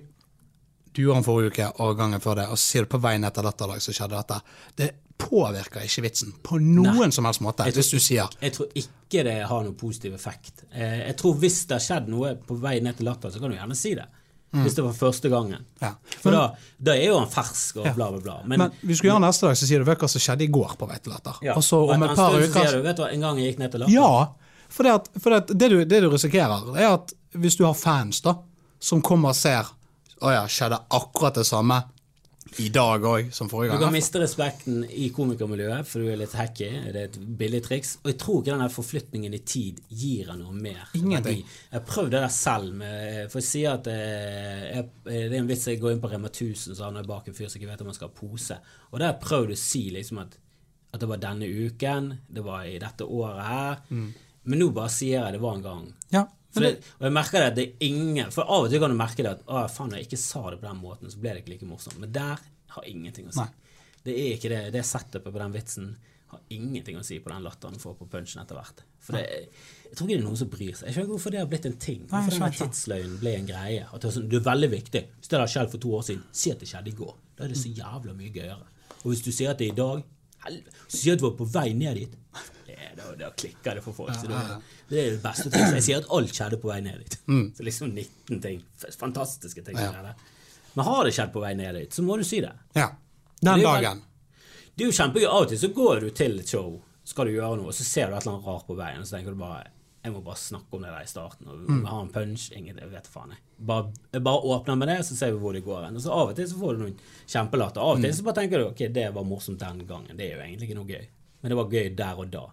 [0.98, 3.14] du gjorde den forrige uke og gangen før det, og så sier du på vei
[3.22, 4.38] ned til Latter i så skjedde dette.
[4.82, 4.88] Det
[5.18, 7.64] påvirker ikke vitsen på noen som helst måte.
[7.66, 10.64] Tror Hvis du sier Jeg tror ikke det har noen positiv effekt.
[10.72, 13.50] Eh, Jeg tror Hvis det har skjedd noe på vei ned til Latter, så kan
[13.50, 14.06] du gjerne si det.
[14.48, 15.64] Hvis det var første gangen.
[15.82, 15.90] Ja.
[16.22, 16.42] For da,
[16.80, 18.36] da er jo han fersk og bla, bla, bla.
[18.48, 20.72] Men, Men hvis du gjøre neste dag, så sier du hva som skjedde i går
[20.80, 21.36] på vei til Latter.
[21.44, 23.58] ja, Og så om et par uker sier du, vet du En gang jeg gikk
[23.60, 24.12] ned til Latter Ja,
[24.72, 27.74] for, det, at, for det, det, du, det du risikerer, er at hvis du har
[27.76, 28.38] fans, da,
[28.80, 29.68] som kommer og ser
[30.18, 31.82] Å ja, skjedde akkurat det samme
[32.56, 33.80] i dag òg som forrige gang.
[33.80, 36.68] Du kan miste respekten i komikermiljøet, for du er litt hacky.
[36.88, 37.96] Det er et billig triks.
[38.02, 40.86] Og jeg tror ikke den forflytningen i tid gir deg noe mer.
[40.98, 41.42] Ingenting.
[41.44, 42.72] Jeg har prøvd det der selv.
[42.80, 46.10] Med, for jeg sier at eh, jeg, Det er en vits jeg går inn på
[46.12, 48.16] Rema 1000, så havner jeg bak en fyr som ikke vet om han skal ha
[48.16, 48.58] pose.
[48.90, 50.40] Og der har jeg prøvd å si liksom at,
[50.88, 53.84] at det var denne uken, det var i dette året her.
[54.48, 55.86] Men nå bare sier jeg det var en gang.
[56.14, 56.24] Ja,
[56.56, 58.96] det, og jeg merker det at det er ingen For av og til kan du
[58.98, 61.42] merke det at å, faen, jeg ikke sa det på den måten, så ble det
[61.42, 61.98] ikke like morsomt.
[62.00, 62.44] Men der
[62.74, 63.44] har ingenting å si.
[63.44, 63.80] Nei.
[64.06, 64.62] Det er ikke det.
[64.72, 65.90] Det setupet på den vitsen
[66.28, 68.82] har ingenting å si på den latteren du får på punchen etter hvert.
[69.04, 69.22] For det,
[69.88, 70.88] jeg tror ikke det er noen som bryr seg.
[70.88, 72.02] Jeg skjønner ikke hvorfor det har blitt en ting.
[72.10, 72.68] Hvorfor skjønner ikke.
[72.68, 73.86] tidsløgnen ble en greie.
[73.88, 75.02] At det er, sånn, det er veldig viktig.
[75.16, 77.14] Hvis det hadde skjedd for to år siden, si at det skjedde i går.
[77.38, 78.68] Da er det så jævla mye gøyere.
[78.98, 80.04] Og hvis du sier at det er i dag,
[80.44, 82.18] helvete, sier at du var på vei ned dit,
[82.98, 84.14] da, da klikker det for folk.
[84.18, 84.40] Så det,
[84.90, 85.78] det er det beste trikset.
[85.78, 87.16] Jeg sier at alt skjedde på vei ned dit.
[87.56, 88.60] Så liksom 19 ting.
[88.98, 89.78] Fantastiske ting.
[89.78, 92.52] Men har det skjedd på vei ned dit, så må du si det.
[92.78, 92.90] Ja.
[93.40, 94.02] Den dagen.
[94.74, 95.26] Det er jo kjempegøy.
[95.30, 96.76] Av og til så går du til et show,
[97.08, 99.06] skal du gjøre noe, og så ser du et eller annet rart på veien, og
[99.08, 99.64] så tenker du bare
[100.04, 101.48] jeg må bare snakke om det der i starten.
[101.50, 101.80] og Mm.
[101.84, 103.38] har en punch, ingen, jeg vet faen jeg.
[103.66, 105.88] Bare, jeg bare åpner med det, så ser vi hvor det går.
[105.90, 106.94] Og så Av og til så får du noen
[107.26, 107.80] kjempelatter.
[107.82, 108.02] Av og Mm.
[108.06, 110.16] til så bare tenker du ok, det var morsomt den gangen.
[110.16, 111.06] Det er jo egentlig ikke noe gøy.
[111.42, 112.44] Men det var gøy der og da.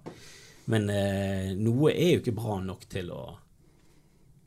[0.71, 3.23] Men eh, noe er jo ikke bra nok til å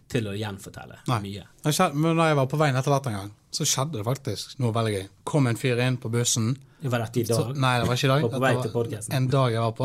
[0.08, 1.18] til å gjenfortelle Nei.
[1.20, 1.42] mye.
[1.92, 4.72] Men da jeg var på veien etter hvert en gang, så skjedde det faktisk noe
[4.72, 5.02] veldig gøy.
[5.28, 6.54] Kom en fyr inn på bussen.
[6.80, 7.58] Det var dette i Så, dag.
[7.60, 8.24] nei, det var ikke i dag.
[8.32, 9.16] På vei til podcasten.
[9.18, 9.84] En dag jeg var på.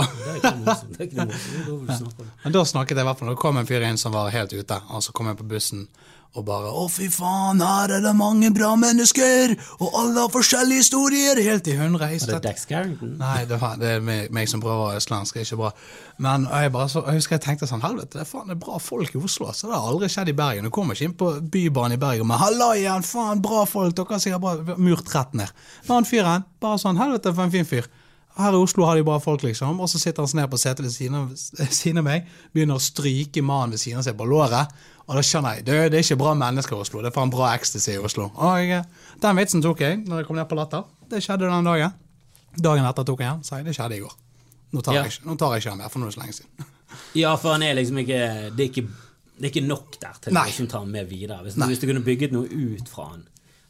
[2.44, 3.32] Men da snakket jeg i hvert fall.
[3.34, 5.88] Det kom en fyr inn som var helt ute, og så kom jeg på bussen
[6.34, 10.82] og bare Å, fy faen, her er det mange bra mennesker, og alle har forskjellige
[10.82, 12.10] historier, helt i hundre.
[12.10, 13.12] Jeg Var det Dex Carrington?
[13.20, 15.72] Nei, det, var, det er meg, meg som prøver østlandsk, ikke bra.
[16.26, 18.64] Men jeg, bare så, jeg husker jeg tenkte sånn Helvete, det er faen det er
[18.66, 19.52] bra folk i Oslo.
[19.54, 20.66] Så det har aldri skjedd i Bergen.
[20.66, 24.22] Du kommer ikke inn på Bybanen i Bergen med 'Halla igjen, faen, bra folk', dere
[24.24, 25.54] sier bare murt rett ned.
[25.86, 27.92] Men han fyren, bare sånn 'Helvete, for en fin fyr'.
[28.38, 29.78] Her i Oslo har de bra folk, liksom.
[29.84, 30.94] Og så sitter han sånn ned på setet ved
[31.80, 32.26] siden av, meg,
[32.56, 34.74] begynner å stryke mannen ved siden av seg på låret.
[35.06, 37.32] Og da skjønner jeg, det, det er ikke bra mennesker i Oslo, det er faen
[37.34, 38.30] bra ecstasy i Oslo.
[38.58, 38.82] Jeg,
[39.22, 40.86] den vitsen tok jeg når jeg kom ned på Latter.
[41.12, 41.94] Det skjedde den dagen.
[42.64, 44.14] Dagen etter tok jeg den, sa jeg det skjedde i går.
[44.74, 45.04] Nå tar, Ja.
[45.06, 46.70] jeg, nå tar jeg ikke den mer, for nå er det så lenge siden.
[47.18, 48.18] Ja, for han er liksom ikke
[48.54, 48.84] Det er ikke,
[49.38, 51.40] det er ikke nok der til å liksom ta med videre.
[51.46, 53.24] Hvis, hvis du kunne bygget noe ut fra han,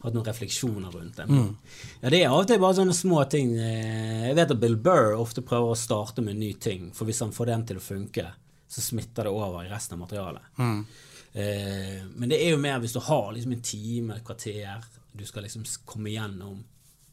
[0.04, 1.26] hatt noen refleksjoner rundt det.
[1.30, 1.56] Mm.
[2.02, 3.54] Ja, det er av og til bare sånne små ting.
[3.58, 7.06] Eh, Jeg vet at Bill Burr ofte prøver å starte med en ny ting, for
[7.10, 8.28] hvis han får den til å funke,
[8.68, 10.42] så smitter det over i resten av materialet.
[10.58, 10.86] Mm.
[11.34, 14.84] Eh, Men det er jo mer hvis du har liksom en time, et kvarter,
[15.16, 16.64] du skal liksom komme igjennom.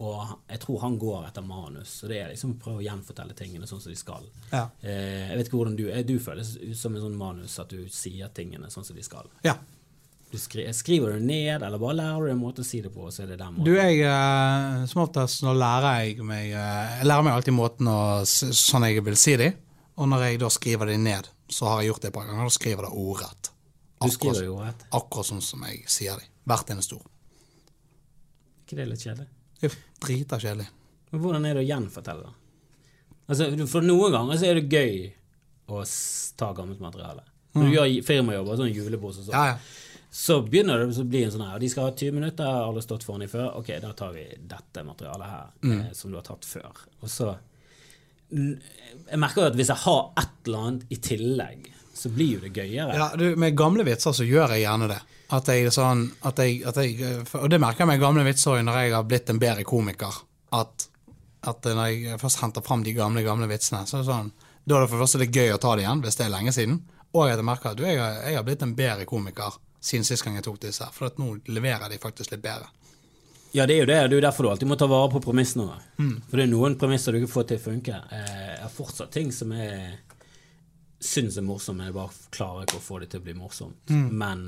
[0.01, 3.34] Og jeg tror han går etter manus, så det er liksom å prøve å gjenfortelle
[3.36, 4.24] tingene sånn som de skal.
[4.51, 4.62] Ja.
[4.80, 6.03] Eh, Jeg vet ikke hvordan du er.
[6.09, 9.28] Du føles som en sånn manus at du sier tingene sånn som de skal.
[9.45, 9.59] Ja.
[10.31, 13.09] Du skri skriver du ned, eller bare lærer du en måte å si det på,
[13.09, 13.66] og så er det den måten.
[13.66, 17.91] Du, jeg, eh, som oftest nå lærer jeg meg eh, Jeg lærer meg alltid måten
[17.91, 17.97] å,
[18.28, 19.51] sånn jeg vil si det.
[19.99, 22.47] Og når jeg da skriver det ned, så har jeg gjort det et par ganger,
[22.47, 23.51] da skriver det ordrett.
[23.51, 24.85] Du Akkurat, skriver jo rett.
[24.97, 26.28] akkurat sånn som jeg sier det.
[26.49, 27.09] Hvert eneste ord.
[28.64, 29.26] ikke det litt kjedelig?
[29.61, 29.74] Det er
[30.07, 30.68] drita kjedelig.
[31.11, 32.33] Men hvordan er det å gjenfortelle da?
[33.31, 34.95] Altså, for noen ganger så er det gøy
[35.70, 35.83] å
[36.39, 37.26] ta gammelt materiale.
[37.55, 39.37] Når du gjør firmajobber, sånn julebord og sånn, Mm.
[39.37, 39.59] Ja, ja.
[40.11, 42.83] Så begynner det å bli en sånn her De skal ha 20 minutter, har alle
[42.83, 43.53] stått foran dem før.
[43.61, 45.81] Ok, da tar vi dette materialet her, Mm.
[45.81, 46.73] eh, som du har tatt før.
[47.03, 47.37] Og så
[48.33, 52.41] Jeg merker jo at hvis jeg har et eller annet i tillegg, så blir jo
[52.45, 52.95] det gøyere.
[52.95, 55.01] Ja, du, Med gamle vitser så gjør jeg gjerne det.
[55.35, 58.79] At jeg sånn, at jeg, at jeg, og det merker jeg med gamle vitser når
[58.85, 60.15] jeg har blitt en bedre komiker.
[60.53, 60.87] At,
[61.47, 64.31] at når jeg først henter fram de gamle gamle vitsene, så er det sånn,
[64.67, 66.35] da er det for det første litt gøy å ta det igjen, hvis det er
[66.35, 66.81] lenge siden.
[67.15, 70.05] Og at jeg merker at du, jeg, har- jeg har blitt en bedre komiker siden
[70.05, 70.85] sist gang jeg tok disse.
[70.85, 72.68] her, For at nå leverer de faktisk litt bedre.
[73.53, 73.95] Ja, det er jo det.
[74.11, 75.81] Det er jo derfor du alltid må ta vare på premissene.
[75.99, 76.12] Mm.
[76.28, 77.97] For det er noen premisser du ikke får til å funke.
[78.12, 79.97] Eh, Jeg har fortsatt ting som jeg
[81.01, 83.81] syns er morsomme, men jeg bare klarer ikke å få det til å bli morsomt.
[83.91, 84.05] Mm.
[84.20, 84.45] Men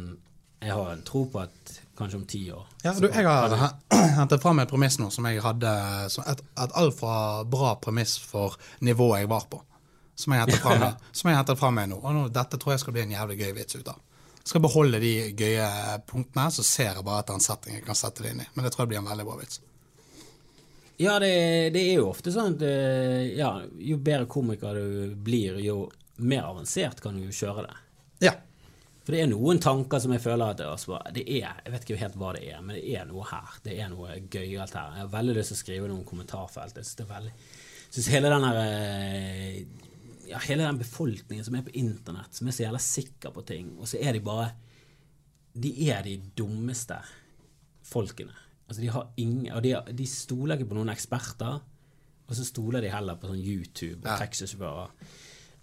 [0.63, 3.99] jeg har en tro på at kanskje om ti år Ja, du, jeg har he-
[4.21, 5.73] hentet fram et premiss nå som jeg hadde
[6.15, 8.55] som et, et altfor bra premiss for
[8.87, 9.59] nivået jeg var på.
[10.15, 11.99] Som jeg hentet fram, fram med nå.
[12.05, 13.99] Og nå, dette tror jeg skal bli en jævlig gøy vits ut av.
[14.43, 15.67] Skal beholde de gøye
[16.09, 18.49] punktene, så ser jeg bare etter en setting jeg kan sette det inn i.
[18.55, 19.61] Men det tror jeg blir en veldig bra vits.
[21.03, 25.59] Ja, det, det er jo ofte sånn at eh, ja, jo bedre komiker du blir,
[25.63, 25.87] jo
[26.23, 27.79] mer avansert kan du jo kjøre det.
[28.29, 28.35] Ja.
[29.03, 32.03] For det er noen tanker som jeg føler at det, det er Jeg vet ikke
[32.05, 33.57] helt hva det er, men det er noe her.
[33.65, 34.93] Det er noe gøyalt her.
[34.95, 36.79] Jeg har veldig lyst til å skrive noe om kommentarfelt.
[36.79, 37.33] Jeg
[37.97, 39.91] synes hele den her eh,
[40.33, 43.75] Ja, hele den befolkningen som er på internett, som er så jævla sikker på ting,
[43.79, 44.53] og så er de bare
[45.53, 46.97] de er de dummeste
[47.85, 48.33] folkene.
[48.69, 51.59] Altså, de har ingen Og de, de stoler ikke på noen eksperter,
[52.23, 54.17] og så stoler de heller på sånn YouTube og Ja.
[54.23, 54.95] taxisjåfører.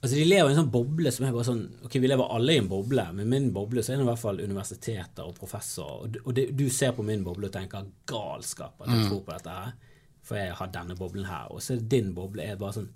[0.03, 2.53] Altså, de lever i en sånn boble som er bare sånn Ok, vi lever alle
[2.53, 6.05] i en boble, men min boble så er det i hvert fall universiteter og professorer.
[6.05, 9.34] Og, og det, du ser på min boble og tenker galskap at jeg tror på
[9.34, 9.74] dette her,
[10.22, 11.49] for jeg har denne boblen her.
[11.51, 12.91] Og så er din boble er bare sånn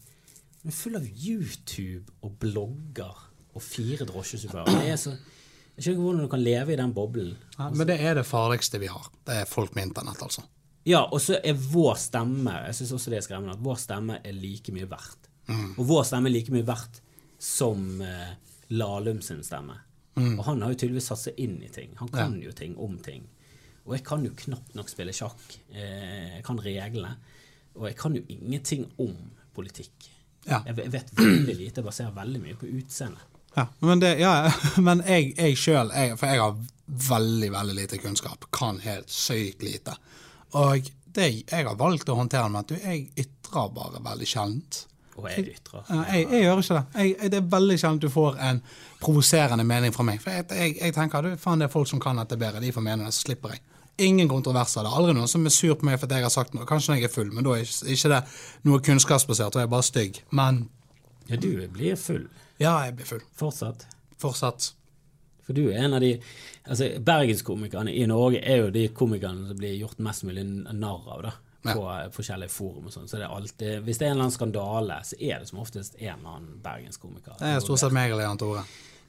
[0.64, 3.18] Den er full av YouTube og blogger
[3.54, 4.78] og fire drosjesjåfører.
[4.80, 7.34] Er Jeg skjønner ikke hvordan du kan leve i den boblen.
[7.58, 9.10] Ja, men det er det farligste vi har.
[9.28, 10.46] Det er folk med internett, altså.
[10.88, 14.18] Ja, og så er vår stemme Jeg synes også det er skremmende at vår stemme
[14.24, 15.30] er like mye verdt.
[15.52, 17.02] Og vår stemme er like mye verdt
[17.44, 18.34] som eh,
[18.72, 19.76] Lahlum sin stemme.
[20.16, 21.92] Og han har jo tydeligvis satt seg inn i ting.
[22.00, 23.26] Han kan jo ting om ting.
[23.84, 25.44] Og jeg kan jo knapt nok spille sjakk.
[25.76, 27.18] Eh, jeg kan reglene.
[27.76, 29.18] Og jeg kan jo ingenting om
[29.56, 30.13] politikk.
[30.50, 30.62] Ja.
[30.68, 31.80] Jeg vet- veldig lite.
[31.82, 33.30] Jeg baserer veldig mye på utseendet.
[33.56, 34.52] Ja, men, det, ja,
[34.88, 36.56] men jeg, jeg sjøl, for jeg har
[37.10, 39.94] veldig veldig lite kunnskap, kan helt sykt lite.
[40.58, 44.82] Og det, jeg har valgt å håndtere med at du, jeg ytrer bare veldig sjeldent.
[45.14, 45.84] Og jeg ytrer.
[45.94, 47.04] Ja, jeg, jeg gjør ikke det.
[47.06, 48.62] Jeg, det er veldig sjelden du får en
[49.04, 50.18] provoserende mening fra meg.
[50.24, 52.86] For jeg, jeg tenker du, faen det er folk som kan dette bedre, de får
[52.90, 53.62] mene det, så slipper jeg.
[54.02, 54.82] Ingen kontroverser.
[54.82, 56.66] Det er aldri noen som er sur på meg for at jeg har sagt noe.
[56.66, 58.22] Kanskje når jeg er full, men da er ikke, det
[58.66, 60.24] noe kunnskapsbasert, og jeg er bare stygg.
[60.32, 60.64] Men
[61.30, 62.26] Ja, du blir full
[62.58, 63.22] ja, jeg blir full.
[63.36, 63.86] fortsatt.
[64.22, 64.74] Fortsatt.
[65.44, 66.14] For du er en av de
[66.64, 71.24] altså Bergenskomikerne i Norge er jo de komikerne som blir gjort mest mulig narr av
[71.26, 71.34] da,
[71.66, 71.98] på ja.
[72.16, 72.88] forskjellige forum.
[72.88, 73.10] og sånn.
[73.12, 75.60] Så det er alltid, Hvis det er en eller annen skandale, så er det som
[75.60, 77.36] oftest en eller annen bergenskomiker.
[77.40, 78.64] Det er stort sett meg eller Jan Tore.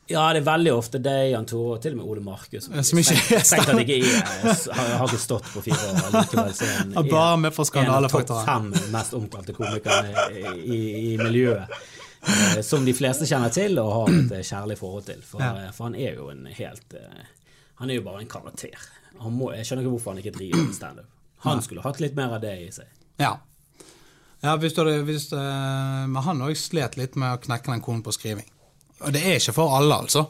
[0.06, 2.66] Ja, det er veldig ofte deg, Jan Tore, og til og med Ole Markus.
[2.68, 6.50] Som ikke er Strengt tatt ikke har, har ikke stått på fire år likevel.
[6.58, 8.44] Så en, Ja, bare med for skandalefaktoren.
[8.44, 10.80] en av topp fem mest omtalte komikere i,
[11.14, 11.72] i, miljøet.
[12.24, 15.24] Eh, som de fleste kjenner til og har et eh, kjærlig forhold til.
[15.24, 15.50] For, Ja.
[15.64, 17.24] eh, for han er jo en helt eh,
[17.80, 18.76] Han er jo bare en karakter.
[19.24, 21.08] Han må, jeg skjønner ikke hvorfor han ikke driver med standup.
[21.48, 22.86] Han skulle hatt litt mer av det i seg.
[23.20, 23.38] Ja.
[24.44, 28.12] Ja, hvis du hvis, men han òg slet litt med å knekke den koden på
[28.12, 28.44] skriving.
[29.02, 30.22] Og det er ikke for alle, altså.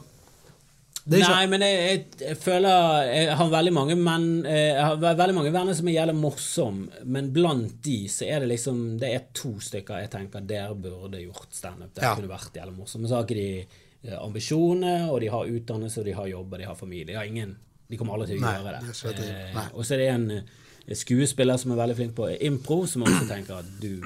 [1.05, 4.81] Er ikke, Nei, men jeg, jeg, jeg føler Jeg har veldig mange menn eh, Jeg
[4.87, 8.79] har veldig mange venner som er jævlig morsomme, men blant de så er det liksom
[8.97, 11.91] Det er to stykker jeg tenker dere burde gjort standup.
[11.93, 12.15] Det Ja.
[12.17, 13.03] kunne vært jævlig morsomt.
[13.05, 13.67] Men så har ikke de
[14.09, 17.05] eh, ambisjoner, og de har utdannelse, og de har jobb, og de har familie.
[17.13, 17.55] De har ingen
[17.87, 19.29] De kommer aldri til å Nei, gjøre det det.
[19.29, 23.27] Eh, og så er det en skuespiller som er veldig flink på impro, som også
[23.29, 24.01] tenker at du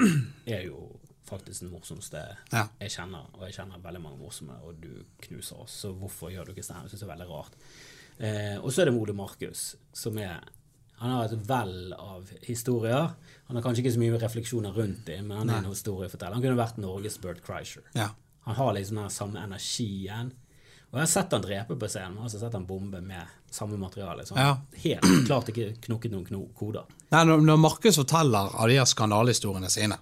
[0.51, 0.89] er jo
[1.29, 2.65] faktisk den morsomste Ja.
[2.81, 6.45] jeg kjenner, og jeg kjenner veldig mange morsomme, og du knuser oss, så hvorfor gjør
[6.49, 6.89] du ikke standup?
[6.89, 7.53] Jeg synes det er veldig rart.
[8.19, 10.39] Eh, og så er det Mode Markus, som er
[10.99, 13.13] Han har et vell av historier.
[13.47, 16.33] Han har kanskje ikke så mye refleksjoner rundt dem, men han er en historieforteller.
[16.35, 17.83] Han kunne vært Norges Bert Kreischer.
[17.95, 18.09] ja.
[18.43, 20.33] Han har liksom den samme energien.
[20.91, 23.77] Og jeg har sett han drepe på scenen, har altså sett han bombe med samme
[23.77, 24.25] materiale.
[24.25, 24.57] Så han Ja.
[24.83, 26.83] helt klart ikke knokket noen koder.
[27.11, 29.97] Nei, når, når Markus forteller av de her skandalehistoriene sine,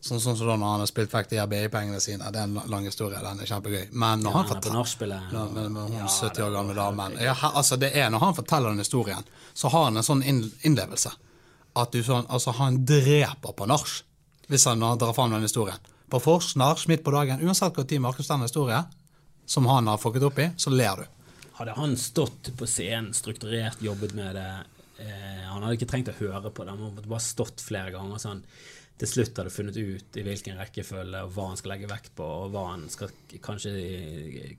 [0.00, 2.48] sånn, sånn som da når han har spilt vekk de her BI-pengene sine, det er
[2.48, 3.88] en lang historie, den er kjempegøy.
[3.92, 5.22] Men når han Han er forteller.
[5.32, 7.16] Ja, med hun Ja, 70 år gamle damen.
[7.20, 9.24] Ja, altså det er, når han forteller den historien,
[9.54, 11.12] så har han en sånn innlevelse.
[11.76, 14.02] At du sånn, altså han dreper på nach
[14.48, 15.76] hvis han, drar fram den historien.
[16.08, 17.42] På fors, nach, midt på dagen.
[17.44, 18.80] Uansett tid Markus den historie
[19.44, 21.04] som han har fucket opp i, så ler du.
[21.58, 24.48] Hadde han stått på scenen, strukturert, jobbet med det
[25.02, 28.20] eh, Han hadde ikke trengt å høre på det, han hadde bare stått flere ganger.
[28.22, 28.42] Så han
[28.98, 32.24] til slutt hadde funnet ut i hvilken rekkefølge og hva han skal legge vekt på,
[32.26, 33.12] og hva han skal
[33.44, 33.74] kanskje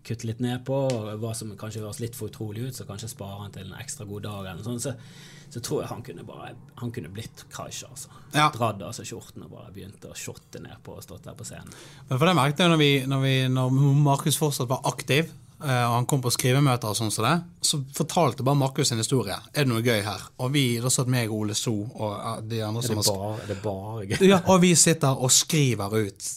[0.06, 3.12] kutte litt ned på, og hva som kanskje høres litt for utrolig ut, så kanskje
[3.12, 4.48] sparer han til en ekstra god dag.
[4.48, 4.86] eller noe sånt.
[4.86, 8.14] Så, så tror jeg han kunne bare Han kunne blitt Kreischer, altså.
[8.32, 8.48] Ja.
[8.54, 11.48] Dratt av seg skjorten og bare begynt å shotte ned på og stått der på
[11.48, 11.76] scenen.
[12.08, 13.78] Men for det merket jeg når, vi, når, vi, når
[14.08, 15.34] Markus fortsatt var aktiv,
[15.68, 17.34] og han kom på skrivemøter og sånn som det,
[17.68, 19.36] så fortalte bare Markus sin historie.
[19.52, 20.22] Er det noe gøy her?
[20.40, 23.34] Og vi, da satt meg og Ole So og eh, de andre Er det bare,
[23.34, 24.16] er det bare gøy?
[24.30, 26.30] Ja, og vi sitter og skriver ut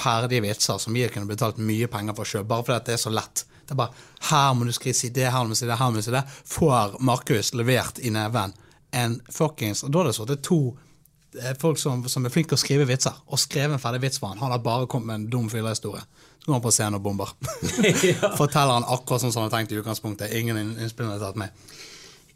[0.00, 3.02] ferdige vitser som vi kunne betalt mye penger for sjøl, bare fordi at det er
[3.04, 3.44] så lett.
[3.68, 5.90] Det er bare Her må du skrive si det, her må du si det, her
[5.92, 6.24] må du si det.
[6.48, 8.56] Får Markus levert i neven
[8.96, 10.58] en fuckings Og da er det sittet to
[11.36, 14.18] eh, folk som, som er flinke til å skrive vitser, og skrevet en ferdig vits
[14.18, 14.40] for han.
[14.40, 16.02] Han har bare kommet med en dum fyllehistorie.
[16.40, 17.34] Så går han på scenen og bomber.
[18.40, 20.32] Forteller han akkurat som han hadde tenkt i utgangspunktet.
[20.40, 21.48] Ingen inn- innspillene er tatt med.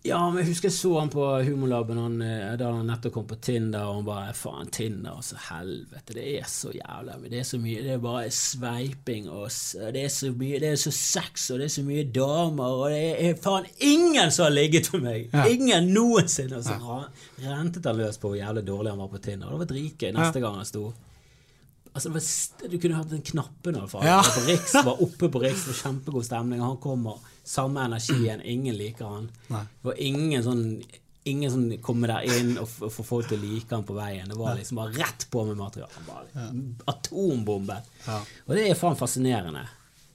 [0.04, 3.24] Ja, men jeg husker jeg så han på Humorlaben han, eh, da han nettopp kom
[3.30, 7.46] på Tinder, og han bare Faen, Tinder, altså helvete, det er så jævla Det er
[7.48, 9.48] så mye Det er bare sveiping, og
[9.96, 12.92] det er så mye Det er så sex, og det er så mye damer, og
[12.92, 13.00] det
[13.30, 15.24] er faen ingen som har ligget med meg!
[15.32, 15.46] Ja.
[15.56, 16.60] Ingen noensinne!
[16.60, 17.08] Og så ra-
[17.48, 19.48] rentet han løs på hvor jævlig dårlig han var på Tinder.
[19.48, 20.84] Og det var dritgøy neste gang han sto.
[21.94, 22.24] Altså, var,
[22.70, 24.18] du kunne hatt den knappen av Ja.
[24.26, 26.60] På Riks var oppe på Riks, var kjempegod stemning.
[26.60, 29.28] Han kommer, samme energien, ingen liker han.
[29.52, 29.62] Nei.
[29.80, 30.66] Det var ingen sånn
[31.24, 34.28] Ingen som kommer der inn og får folk til å like han på veien.
[34.28, 36.02] Det var liksom bare rett på med materiale.
[36.04, 36.50] Bare
[36.92, 37.78] Atombombe.
[38.04, 38.18] Ja.
[38.44, 39.62] Og det er faen fascinerende.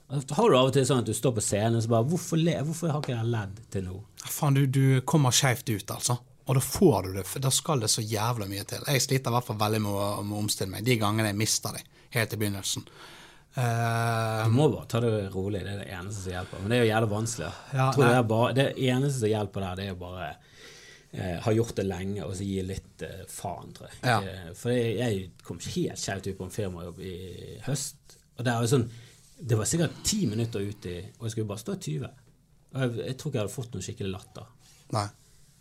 [0.10, 2.38] Har du av og til sånn at du står på scenen og så bare Hvorfor,
[2.38, 3.98] le, hvorfor har ikke jeg ledd til nå?
[4.22, 6.20] Faen, du, du kommer skeivt ut, altså.
[6.50, 8.82] Og da får du det, for da skal det så jævla mye til.
[8.90, 10.82] Jeg sliter i hvert fall veldig med å, med å omstille meg.
[10.88, 11.84] De gangene jeg mister det,
[12.16, 12.86] helt i begynnelsen.
[13.54, 15.62] Uh, Du må bare ta det rolig.
[15.66, 16.64] Det er det eneste som hjelper.
[16.64, 17.52] Men det er jo jævlig vanskelig.
[17.78, 20.30] Ja, det, bare, det eneste som hjelper der, det er jo bare
[21.12, 24.02] eh, ha gjort det lenge og så gi litt eh, faen, tror jeg.
[24.10, 24.18] Ja.
[24.22, 27.16] Eh, for jeg, jeg kom helt skjevt ut på en firmajobb i
[27.68, 28.18] høst.
[28.40, 28.90] Og det, er jo sånn,
[29.38, 32.10] det var sikkert ti minutter uti, Og jeg skulle bare stå i 20.
[32.74, 34.54] Og jeg, jeg tror ikke jeg hadde fått noen skikkelig latter.
[34.98, 35.10] nei.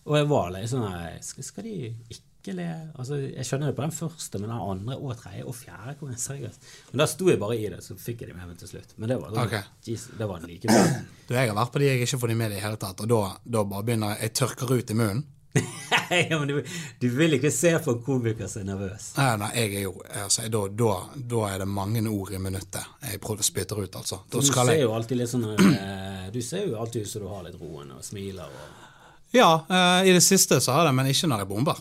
[0.08, 0.88] Og jeg var litt sånn
[1.24, 1.74] skal, skal de
[2.16, 2.66] ikke le?
[2.96, 6.12] Altså, jeg skjønner det på den første, men den andre og tredje og fjerde kom
[6.14, 6.68] jeg seriøst.
[6.92, 8.94] Men da sto jeg bare i det, så fikk jeg dem med meg til slutt.
[8.96, 9.72] Men det var, sånn, Ok.
[9.88, 10.84] Jesus, det var like bra.
[11.28, 13.02] Du, jeg har vært på de jeg ikke får de med i det hele tatt,
[13.04, 15.26] og da, da bare begynner jeg tørker ut i munnen.
[16.30, 16.58] ja, men du,
[17.00, 19.10] du vil ikke se på en komiker som er nervøs.
[19.16, 20.90] Nei, nei, jeg er jo altså, da, da,
[21.34, 24.20] da er det mange ord i minuttet jeg prøver å spytte ut, altså.
[24.30, 27.30] Du ser jeg jo alltid litt sånn eh, Du ser jo alltid ut som du
[27.32, 28.84] har litt roen og smiler og
[29.30, 31.80] Ja, eh, i det siste så har jeg, men ikke når jeg bomber.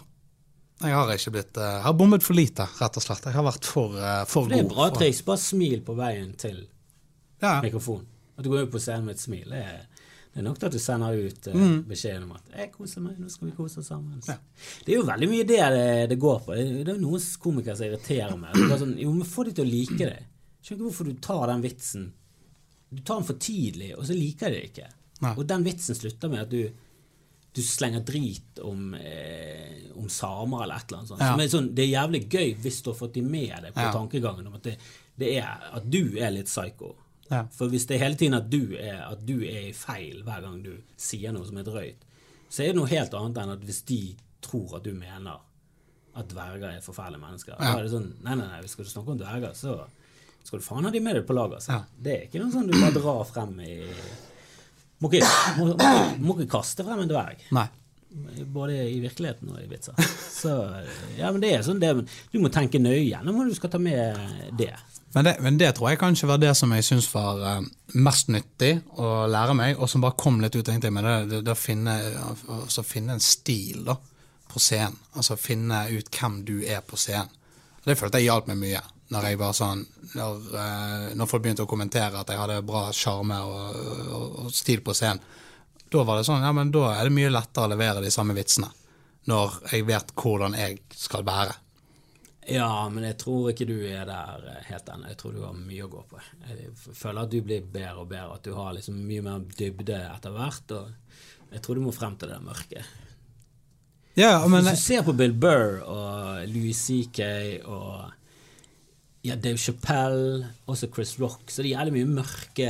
[0.78, 3.26] Jeg har ikke blitt eh, Jeg har bommet for lite, rett og slett.
[3.26, 5.24] Jeg har vært for, eh, for Det er bra triks.
[5.26, 6.66] Bare smil på veien til
[7.42, 8.06] Ja, mikrofonen.
[8.38, 9.48] At du går ut på scenen med et smil.
[9.50, 9.80] Det er,
[10.34, 11.80] det er nok til at du sender ut mm.
[11.90, 14.20] beskjeden om at 'jeg koser meg, nå skal vi kose oss sammen'.
[14.20, 14.28] Mm.
[14.28, 14.36] Ja.
[14.86, 16.54] Det er jo veldig mye det det, det går på.
[16.54, 18.54] Det, det er noen komikere som irriterer meg.
[18.54, 20.20] Det Sånn, jo, men Få de til å like det.
[20.62, 22.14] Skjønner ikke hvorfor du tar den vitsen.
[22.90, 24.92] Du tar den for tidlig, og så liker de det ikke.
[25.26, 25.34] Nei.
[25.34, 26.70] Og den vitsen slutter med at du
[27.58, 31.24] du slenger drit om, eh, om samer eller et eller annet sånt.
[31.26, 31.34] Ja.
[31.36, 33.92] Er sånn, det er jævlig gøy hvis du har fått de med deg på Ja.
[33.96, 34.78] tankegangen om at, det,
[35.18, 36.94] det er, at du er litt psycho.
[37.32, 37.42] Ja.
[37.52, 40.46] For hvis det er hele tiden at du, er, at du er i feil hver
[40.46, 42.06] gang du sier noe som er drøyt,
[42.48, 44.02] så er det noe helt annet enn at hvis de
[44.46, 45.42] tror at du mener
[46.18, 47.58] at dverger er forferdelige mennesker.
[47.60, 49.76] Da er det sånn, nei, nei, nei, skal du snakke om dverger, så
[50.48, 51.52] skal du faen ha de med deg på lag.
[51.58, 51.82] Altså.
[52.00, 53.76] Det er ikke noe sånn du bare drar frem i
[55.04, 55.28] Må ikke,
[55.60, 55.92] må, må,
[56.24, 57.44] må ikke kaste frem en dverg.
[57.54, 57.68] Nei.
[58.50, 59.98] Både i virkeligheten og i vitser.
[60.38, 60.54] Så,
[61.20, 61.92] ja, men det er sånn det,
[62.32, 64.18] Du må tenke nøye gjennom hva du skal ta med
[64.58, 64.72] det.
[65.14, 67.68] Men det, men det tror jeg kanskje var det som jeg syns var eh,
[67.98, 70.68] mest nyttig å lære meg, og som bare kom litt ut.
[70.68, 71.96] egentlig, Men det, det, det å finne,
[72.58, 73.96] altså finne en stil da,
[74.52, 74.98] på scenen.
[75.18, 77.34] Altså finne ut hvem du er på scenen.
[77.86, 78.84] Det følte jeg hjalp meg mye.
[79.08, 79.86] Når, jeg var sånn,
[80.20, 83.78] når, eh, når folk begynte å kommentere at jeg hadde bra sjarme og,
[84.12, 85.24] og, og stil på scenen.
[85.88, 88.36] Da var det sånn, ja, men da er det mye lettere å levere de samme
[88.36, 88.68] vitsene.
[89.32, 91.56] Når jeg vet hvordan jeg skal være.
[92.48, 95.10] Ja, men jeg tror ikke du er der eh, helt ennå.
[95.12, 96.20] Jeg tror du har mye å gå på.
[96.48, 99.98] Jeg føler at du blir bedre og bedre, at du har liksom mye mer dybde
[100.14, 100.76] etter hvert.
[100.78, 102.86] Og jeg tror du må frem til det mørke.
[104.18, 107.28] Ja, men Hvis du ser på Bill Burr og Louis C.K.
[107.68, 108.16] og
[109.28, 112.68] ja, Dave Chappelle, også Chris Rock, så det er jævlig mye mørke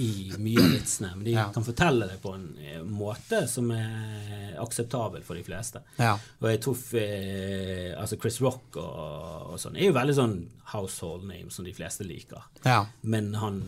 [0.00, 0.08] i
[0.38, 1.10] mye av vitsene.
[1.16, 1.46] Men de Ja.
[1.54, 5.80] kan fortelle det på en eh, måte som er akseptabel for de fleste.
[5.98, 6.14] Ja.
[6.40, 10.36] Og jeg tror eh, altså Chris Rock og, og sånn er jo veldig sånn
[10.72, 12.42] household name som de fleste liker.
[12.64, 12.82] Ja.
[13.02, 13.62] Men han,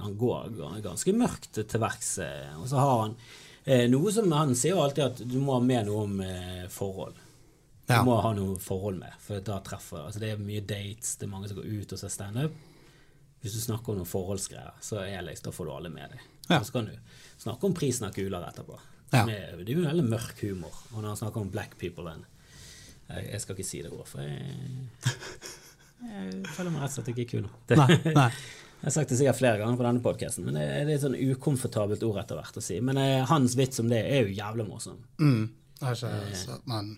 [0.00, 0.52] han går
[0.84, 2.18] ganske mørkt til verks.
[2.24, 3.16] eh, Og så har han
[3.64, 6.64] eh, noe som Han sier jo alltid at du må ha med noe om eh,
[6.72, 7.14] forhold.
[7.90, 8.02] Du Ja.
[8.06, 11.32] må ha noe forhold med, for da treffer altså Det er mye dates, det er
[11.32, 12.52] mange som går ut og ser standup.
[13.42, 16.20] Hvis du snakker om noen forholdsgreier, så er liksom, da får du alle med deg.
[16.50, 16.58] Ja.
[16.60, 16.92] Og så kan du
[17.40, 18.78] snakke om prisen av kuler etterpå.
[19.12, 19.24] Ja.
[19.26, 20.74] Er- Det er jo veldig mørk humor.
[20.94, 22.24] Og når han snakker om black people then,
[23.10, 25.16] jeg, jeg skal ikke si det ordet, for jeg,
[26.00, 27.48] jeg føler meg rett og slett ikke kul.
[27.68, 28.30] Det- Nei, nei.
[28.80, 31.12] Jeg har sagt det sikkert flere ganger på denne podkasten, men det er et sånn
[31.20, 32.78] ukomfortabelt ord etter hvert å si.
[32.80, 35.02] Men eh, hans vits om det er jo jævlig morsom.
[35.20, 35.50] Mm.
[35.82, 36.88] Er ikke, så, men,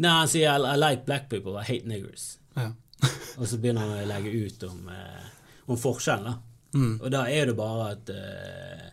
[0.00, 2.38] Nei, han sier I, I like black people, I hate niggers.
[2.56, 2.72] ja.
[3.40, 5.24] Og så begynner han å legge ut om, eh,
[5.66, 6.28] om forskjellen.
[6.28, 6.82] da.
[7.02, 8.84] Og da er det bare at eh,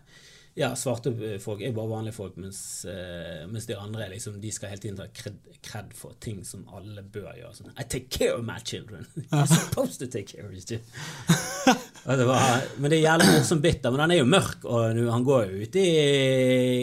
[0.59, 4.73] ja, svarte folk er bare vanlige folk, mens, eh, mens de andre liksom, de skal
[4.73, 7.53] hele tiden ta kred, kred for ting som alle bør gjøre.
[7.59, 9.05] Sånn, I take care of my children.
[9.31, 11.79] You're supposed to take care of your children.
[12.17, 13.91] Det var, men det er jævlig morsom bitter.
[13.93, 15.83] Men han er jo mørk, og han går jo ut i,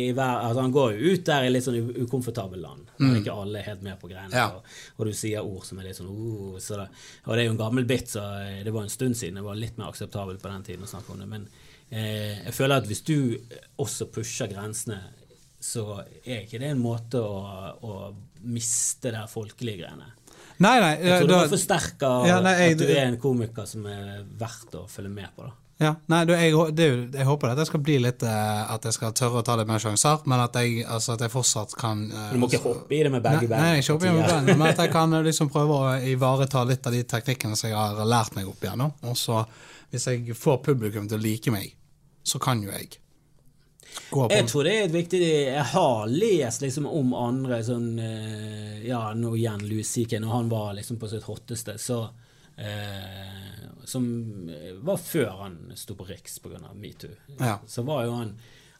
[0.06, 2.92] i altså han går jo ut der i litt sånn ukomfortabel land.
[3.00, 4.30] Der ikke alle er helt med på greiene.
[4.30, 4.52] Ja.
[4.54, 6.86] Og, og du sier ord som er litt sånn uh, så det,
[7.24, 8.22] Og det er jo en gammel bit, så
[8.62, 9.40] det var en stund siden.
[9.40, 11.28] Det var litt mer akseptabelt på den tiden å snakke om det.
[11.32, 11.48] Men
[11.90, 13.16] eh, jeg føler at hvis du
[13.82, 15.00] også pusher grensene,
[15.58, 15.88] så
[16.22, 17.42] er ikke det en måte å,
[17.82, 17.94] å
[18.46, 20.12] miste det folkelige greiene.
[20.58, 20.92] Nei, nei.
[21.04, 24.24] Jeg tror det da- forsterka Ja, nei, jeg- at du er en komiker som er
[24.38, 25.44] verdt å følge med på.
[25.44, 25.52] da.
[25.78, 28.94] Ja, nei, du, jeg, det, jeg håper at jeg skal bli litt eh, At jeg
[28.96, 32.06] skal tørre å ta litt mer sjanser, men at jeg, altså, at jeg fortsatt kan
[32.10, 33.60] eh, Du må ikke hoppe i det med begge Nei, bein.
[33.60, 36.86] nei, ikke igjen med beina, men at jeg kan eh, liksom prøve å ivareta litt
[36.88, 38.94] av de teknikkene som jeg har lært meg opp igjennom.
[39.04, 39.42] Og så,
[39.92, 41.74] hvis jeg får publikum til å like meg,
[42.24, 42.96] så kan jo jeg
[44.30, 49.10] Jeg tror det er et viktig Jeg har lest liksom om andre sånn eh, Ja,
[49.16, 50.20] nå igjen Louis C.K.
[50.22, 52.02] Når han var liksom på sitt hotteste, så
[52.56, 54.06] eh, Som
[54.86, 56.60] var før han sto på Riks pga.
[56.74, 57.16] metoo.
[57.38, 57.58] Ja.
[57.66, 58.36] Så var jo han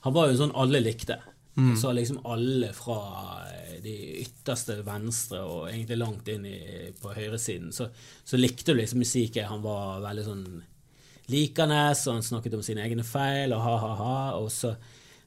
[0.07, 1.19] Han var jo sånn alle likte.
[1.57, 1.77] Mm.
[1.77, 3.01] Så liksom alle fra
[3.49, 7.89] eh, de ytterste venstre og egentlig langt inn i, på høyresiden, så,
[8.25, 9.49] så likte du liksom musikken.
[9.49, 10.45] Han var veldig sånn
[11.33, 14.19] likende, og han snakket om sine egne feil, og ha-ha-ha.
[14.39, 14.75] Og så,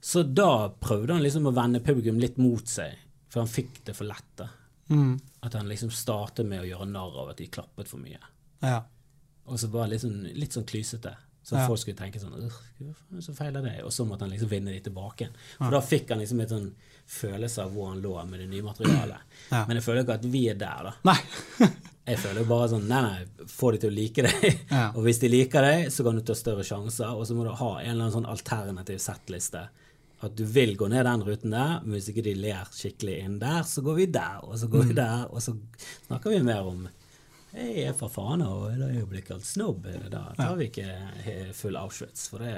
[0.02, 2.96] så da prøvde han liksom å vende publikum litt mot seg,
[3.30, 4.46] for han fikk det for lett.
[4.90, 8.20] Mm, At han liksom startet med å gjøre narr av at de klappet for mye.
[8.62, 8.82] ja.
[9.50, 11.16] Og så var det litt sånn, litt sånn klysete.
[11.42, 11.66] Så Ja.
[11.66, 12.52] folk skulle tenke sånn
[13.20, 13.82] Så feiler det?
[13.84, 15.22] Og så måtte han liksom vinne de tilbake.
[15.26, 15.34] igjen.
[15.58, 16.68] For da fikk han liksom et sånn
[17.08, 19.18] følelse av hvor han lå med det nye materialet.
[19.52, 19.66] Ja.
[19.66, 20.94] Men jeg føler ikke at vi er der, da.
[21.04, 21.18] Nei.
[22.10, 24.62] Jeg føler bare sånn Nei, nei, få de til å like deg.
[24.72, 24.92] Ja.
[24.96, 27.10] Og hvis de liker deg, så kan du ta større sjanser.
[27.16, 29.68] Og så må du ha en eller annen sånn alternativ settliste.
[30.22, 33.38] At du vil gå ned den ruten der, men hvis ikke de ler skikkelig inn
[33.40, 34.88] der, så går vi der, og så går Mm.
[34.90, 35.54] vi der, og så
[36.08, 36.88] snakker vi mer om
[37.54, 39.88] jeg er fra Fana, og da er jo blitt kalt snobb.
[40.12, 42.28] Da tar vi ikke full Auschwitz.
[42.30, 42.52] For det,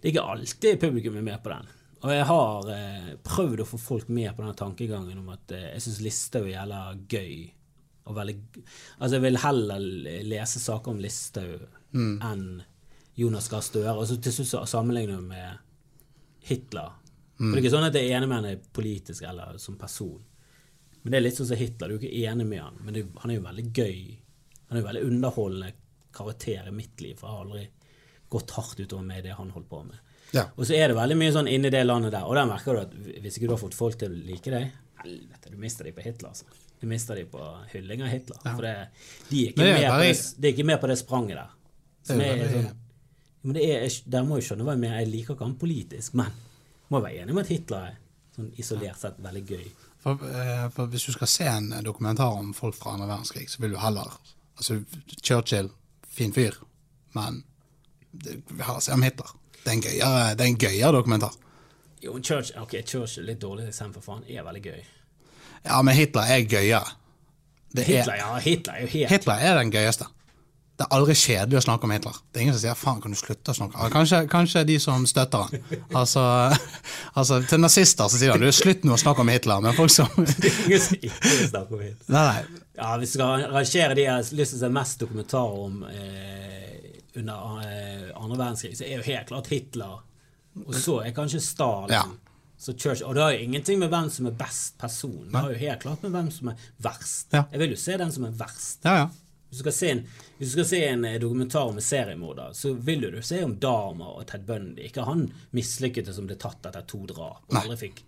[0.00, 1.66] det er ikke alltid publikum er med på den.
[2.02, 5.66] Og jeg har eh, prøvd å få folk med på den tankegangen om at eh,
[5.74, 6.80] jeg syns Listhaug er jævla
[7.12, 7.34] gøy.
[8.08, 8.38] Og veldig,
[8.98, 9.84] altså jeg vil heller
[10.32, 12.62] lese saker om Listhaug enn
[13.20, 13.92] Jonas Gahr Støre.
[14.00, 15.60] Og så til slutt sammenligner du med
[16.48, 16.98] Hitler.
[17.36, 19.78] For det er ikke sånn at jeg er enig med han er politisk eller som
[19.80, 20.20] person.
[21.02, 21.90] Men det er litt sånn som Hitler.
[21.90, 24.02] Du er jo ikke enig med han, men det, han er jo veldig gøy.
[24.68, 25.72] Han er jo veldig underholdende
[26.14, 27.64] karakter i mitt liv, for jeg har aldri
[28.32, 29.98] gått hardt utover med det han holdt på med.
[30.32, 30.46] Ja.
[30.56, 32.82] Og så er det veldig mye sånn inni det landet der, og der merker du
[32.86, 34.70] at hvis ikke du har fått folk til å like deg
[35.02, 36.46] Helvete, du mister de på Hitler, altså.
[36.78, 38.38] Du mister de på hylling av Hitler.
[38.44, 38.74] For det,
[39.28, 41.50] de er det er med på det, de er ikke med på det spranget der.
[42.06, 42.68] Som er er, sånn,
[43.42, 45.00] men det er, der må jeg skjønne hva jeg mener.
[45.02, 46.34] Jeg liker ikke han politisk, men
[46.92, 47.96] må være enig med at Hitler er
[48.36, 49.64] sånn isolert sett veldig gøy.
[50.02, 53.62] For, eh, for hvis du skal se en dokumentar om folk fra andre verdenskrig, så
[53.62, 54.10] vil du heller
[54.56, 54.80] altså
[55.22, 55.70] Churchill,
[56.12, 56.58] fin fyr,
[57.16, 57.42] men
[58.12, 59.30] vi har se om Hitler.
[59.62, 61.36] Det er en gøyere, det er en gøyere dokumentar.
[62.02, 64.80] Jo, Church, ok, Church er litt dårlig eksempel, for han er veldig gøy.
[65.62, 66.96] Ja, men Hitler er gøyere.
[67.72, 70.08] Det er, Hitler, ja, Hitler er jo helt Hitler er den gøyeste.
[70.82, 72.16] Det er aldri kjedelig å snakke om Hitler.
[72.32, 73.90] Det er ingen som sier 'faen, kan du slutte å snakke'?
[73.94, 75.84] Kanskje, kanskje de som støtter han.
[75.94, 76.22] Altså,
[77.22, 79.94] altså Til nazister så sier han 'du, slutt nå å snakke om Hitler', men folk
[79.94, 80.10] som
[80.66, 82.08] Ingen som ikke snakker om Hitler.
[82.16, 82.64] Nei, nei.
[82.80, 85.86] Ja, Hvis du skal rangere de jeg har lyst til å se mest dokumentarer om
[85.86, 89.96] eh, under eh, andre verdenskrig, så er jo helt klart Hitler.
[90.66, 91.94] Og så er kanskje Stalin.
[91.94, 92.04] Ja.
[92.58, 93.06] Så Churchill.
[93.06, 95.28] Og det har jo ingenting med hvem som er best person.
[95.30, 97.28] Det har jo helt klart med hvem som er verst.
[97.30, 97.46] Ja.
[97.52, 98.82] Jeg vil jo se den som er verst.
[98.82, 99.10] Ja, ja.
[99.52, 99.98] Hvis du skal se en,
[100.48, 104.24] skal se en eh, dokumentar om en seriemorder, så vil du se om Dama og
[104.30, 104.80] Ted Bundy.
[104.88, 107.42] Ikke han mislykkede som ble tatt etter to drap.
[107.50, 108.00] og aldri fikk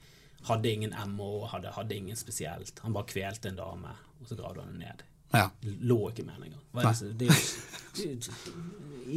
[0.45, 2.81] Hadde ingen MO, hadde, hadde ingen spesielt.
[2.85, 3.89] Han bare kvelte en dame,
[4.21, 5.03] og så gravde han henne ned.
[5.33, 5.47] ja.
[5.81, 6.61] Lå ikke med henne engang.
[6.75, 6.83] Det
[7.19, 7.39] det det-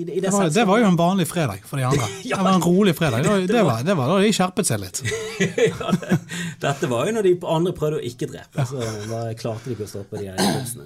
[0.06, 0.22] det,
[0.54, 2.06] Det var, jo en vanlig fredag for de andre.
[2.24, 3.24] Det var en rolig fredag.
[3.24, 5.02] Det var, det var, det var da de skjerpet seg litt.
[5.80, 6.20] ja, det,
[6.60, 9.84] Dette var jo når de andre prøvde å ikke drepe, så da klarte de ikke
[9.88, 10.86] å stoppe de her impulsene.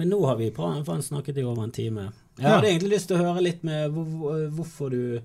[0.00, 2.08] Men nå har vi på han snakket i over en time.
[2.40, 2.72] Jeg hadde Ja.
[2.72, 5.20] egentlig lyst til å høre litt med hvor, hvor- hvorfor du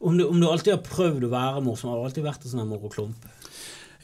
[0.00, 1.90] om, du om du alltid har prøvd å være morsom.
[1.90, 3.26] Har du alltid vært en sånn moroklump?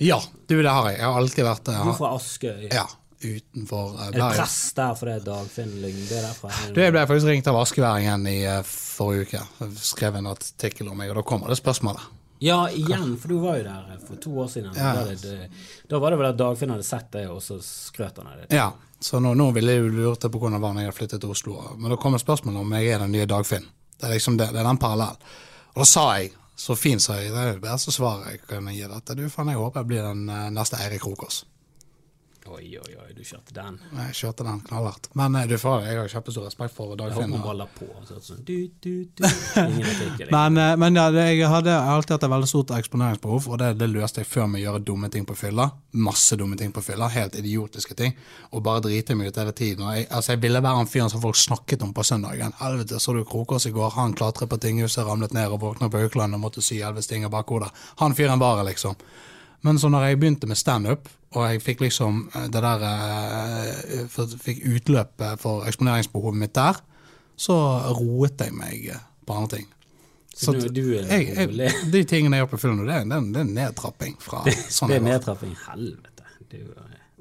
[0.02, 0.98] Ja, du, det har jeg.
[0.98, 2.72] Jeg har alltid vært Du er fra Askøy.
[2.72, 2.86] ja,
[3.22, 6.50] utenfor eh, Er det press der fordi Dagfinn Lyngbe er derfra?
[6.74, 9.44] Du, jeg ble faktisk ringt av askeværingen i eh, forrige uke.
[9.60, 12.02] Jeg skrev en artikkel om meg, og da kommer det spørsmålet.
[12.42, 14.72] Ja, igjen, for du var jo der for to år siden.
[14.74, 14.94] Ja.
[14.96, 15.50] Da, var det,
[15.88, 18.48] da var det vel at Dagfinn hadde sett det, og så skrøt han av det.
[18.56, 20.98] Ja, så nå, nå ville jeg jo lurt på hvordan det var når jeg hadde
[20.98, 21.56] flyttet til Oslo.
[21.78, 23.68] Men da kommer spørsmålet om jeg er den nye Dagfinn.
[23.94, 25.22] Det er liksom det, det er den parallellen.
[25.72, 28.66] Og da sa jeg, så fint sa jeg, det er det beste svaret jeg kan
[28.74, 29.16] gi dette.
[29.18, 31.44] Du, faen, jeg håper jeg blir den eh, neste Eirik Krokås.
[32.42, 33.76] Oi, oi, oi, du kjørte den.
[33.94, 35.06] Jeg kjørte den knallhardt.
[35.18, 37.86] Men eh, du får, jeg har kjempestor respekt for baller på.
[38.08, 38.32] Sånn?
[40.32, 43.88] Men, eh, men ja, jeg hadde alltid hatt et veldig stort eksponeringsbehov, og det, det
[43.92, 45.68] løste jeg før med å gjøre dumme ting på fylla.
[46.02, 48.18] Masse dumme ting på fylla, helt idiotiske ting.
[48.50, 49.86] Og bare drite meg ut hele tiden.
[49.94, 52.58] Jeg, altså, jeg ville være han fyren som folk snakket om på søndagen.
[52.58, 53.94] Helvete, så du Krokås i går?
[54.00, 57.32] Han klatret på tinghuset, ramlet ned og våknet på Haukeland og måtte sy elleve stinger
[57.32, 57.70] bak hodet.
[58.02, 58.98] Han fyren var jeg, liksom.
[59.62, 64.08] Men så når jeg begynte med standup, og jeg fikk liksom eh, det der eh,
[64.12, 66.80] for, Fikk utløp eh, for eksponeringsbehovet mitt der,
[67.36, 67.56] så
[67.96, 69.68] roet jeg meg eh, på andre ting.
[70.32, 73.20] Så du, du er jeg, jeg, de tingene jeg gjør på film nå, det, det,
[73.34, 74.44] det er nedtrapping fra
[74.76, 75.56] sånn Det er nedtrapping.
[75.68, 76.28] Helvete.
[76.52, 76.58] Du,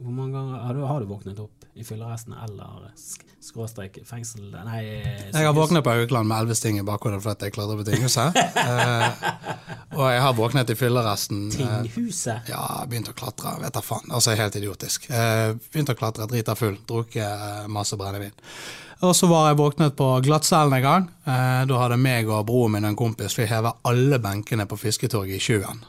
[0.01, 4.51] hvor mange ganger har du, har du våknet opp i fylleresten eller sk skråstrek fengsel
[4.53, 7.85] Nei, Jeg har våknet på Haukeland med elleve sting i bakhodet fordi jeg klatret på
[7.87, 8.37] tinghuset.
[8.37, 9.07] uh,
[9.97, 11.47] og jeg har våknet i fylleresten.
[11.49, 11.95] Tinghuset?
[11.95, 12.51] Tinghuset.
[12.53, 13.55] Ja, begynt å klatre.
[13.63, 14.13] Vet da faen.
[14.13, 15.09] Altså, helt idiotisk.
[15.09, 18.37] Uh, begynt å klatre, drita full, drukket eh, masse brennevin.
[19.01, 21.07] Og så var jeg våknet på glattcellen en gang.
[21.25, 24.77] Eh, da hadde meg og broren min og en kompis vi hevet alle benkene på
[24.77, 25.81] Fisketorget i sjøen.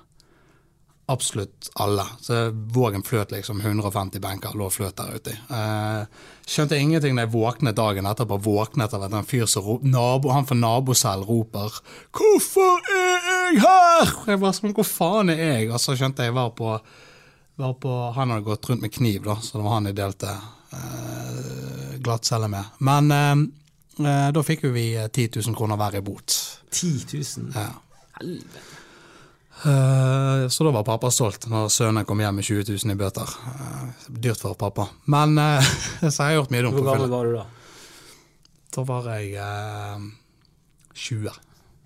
[1.06, 2.04] Absolutt alle.
[2.20, 5.34] Så Vågen fløt liksom 150 benker, lå fløt der ute.
[5.50, 6.04] Eh,
[6.46, 8.38] skjønte ingenting da jeg våknet dagen etterpå.
[8.44, 11.80] Våknet av at en fyr som nabo, han fra nabocell roper
[12.12, 15.70] 'Hvorfor er jeg her?' Jeg bare sånn, hvor faen er jeg?
[15.72, 16.80] Og så skjønte jeg var på,
[17.58, 20.30] var på Han hadde gått rundt med kniv, da, så det var han jeg delte
[20.72, 22.64] eh, glattcelle med.
[22.78, 26.60] Men eh, eh, da fikk jo vi eh, 10 000 kroner hver i bot.
[26.70, 27.52] 10 000.
[27.54, 27.72] Ja.
[28.20, 28.81] Helvete.
[29.64, 33.34] Eh, Så da var pappa stolt når sønnen kom hjem med 20 000 i bøter.
[33.52, 34.88] Eh, Dyrt for pappa.
[35.12, 35.62] Men eh,
[36.10, 37.44] så har jeg gjort mye dumt Hvor gammel var du da?
[38.72, 40.08] Da var jeg eh,
[40.94, 41.38] 20.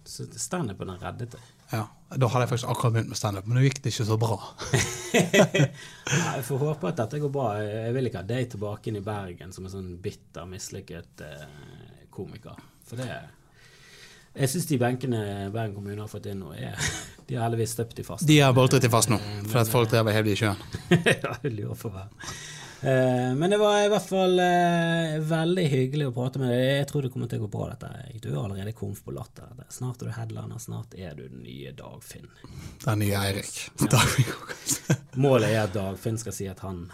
[0.07, 1.53] Så Standupen har reddet deg.
[1.73, 1.85] Ja.
[2.15, 4.37] Da hadde jeg faktisk akkurat begynt med standup, men det gikk det ikke så bra.
[5.17, 7.47] Ja, jeg får håpe at dette går bra.
[7.59, 11.47] Jeg vil ikke ha deg tilbake inn i Bergen som en sånn bitter, mislykket eh,
[12.15, 12.55] komiker.
[12.87, 13.09] For det
[14.37, 15.21] Jeg syns de benkene
[15.53, 16.77] Bergen kommune har fått inn nå, er
[17.27, 18.27] De har heldigvis støpt de fast.
[18.29, 19.17] De har boltret i fast nå,
[19.49, 20.61] for at folk drev og hev de i sjøen.
[21.25, 22.05] ja, jeg lurer på hva.
[22.87, 26.65] Eh, men det var i hvert fall eh, veldig hyggelig å prate med deg.
[26.83, 28.21] Jeg tror det kommer til å gå bra, dette.
[28.21, 29.49] Du er allerede komf på latter.
[29.73, 32.29] Snart er du headliner, snart er du den nye Dagfinn.
[32.85, 33.55] Den nye Eirik.
[33.81, 34.05] Ja.
[35.25, 36.85] Målet er at Dagfinn skal si at han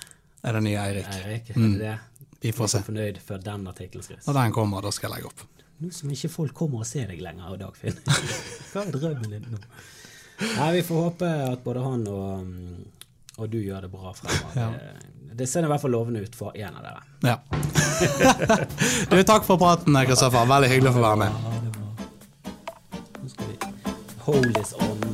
[0.47, 1.11] Er den nye Eirik.
[1.19, 1.97] Eirik, er det det?
[2.43, 2.81] Vi får se.
[2.81, 4.31] Er fornøyd før den artikkelen skrives.
[4.31, 5.45] Når den kommer, da skal jeg legge opp.
[5.83, 7.97] Nå som ikke folk kommer og ser deg lenger, Dagfinn.
[8.71, 9.59] Hva er drømmen din nå?
[10.43, 12.85] Nei, Vi får håpe at både han og, mm,
[13.39, 14.55] og du gjør det bra fremover.
[14.63, 14.71] Ja.
[15.33, 17.01] Det, ser i hvert fall lovende ut for en av dere.
[17.25, 17.39] Ja.
[19.11, 20.45] du, takk for praten, Kristoffer.
[20.51, 21.33] Veldig hyggelig å få være med.
[24.27, 25.12] Hold this on.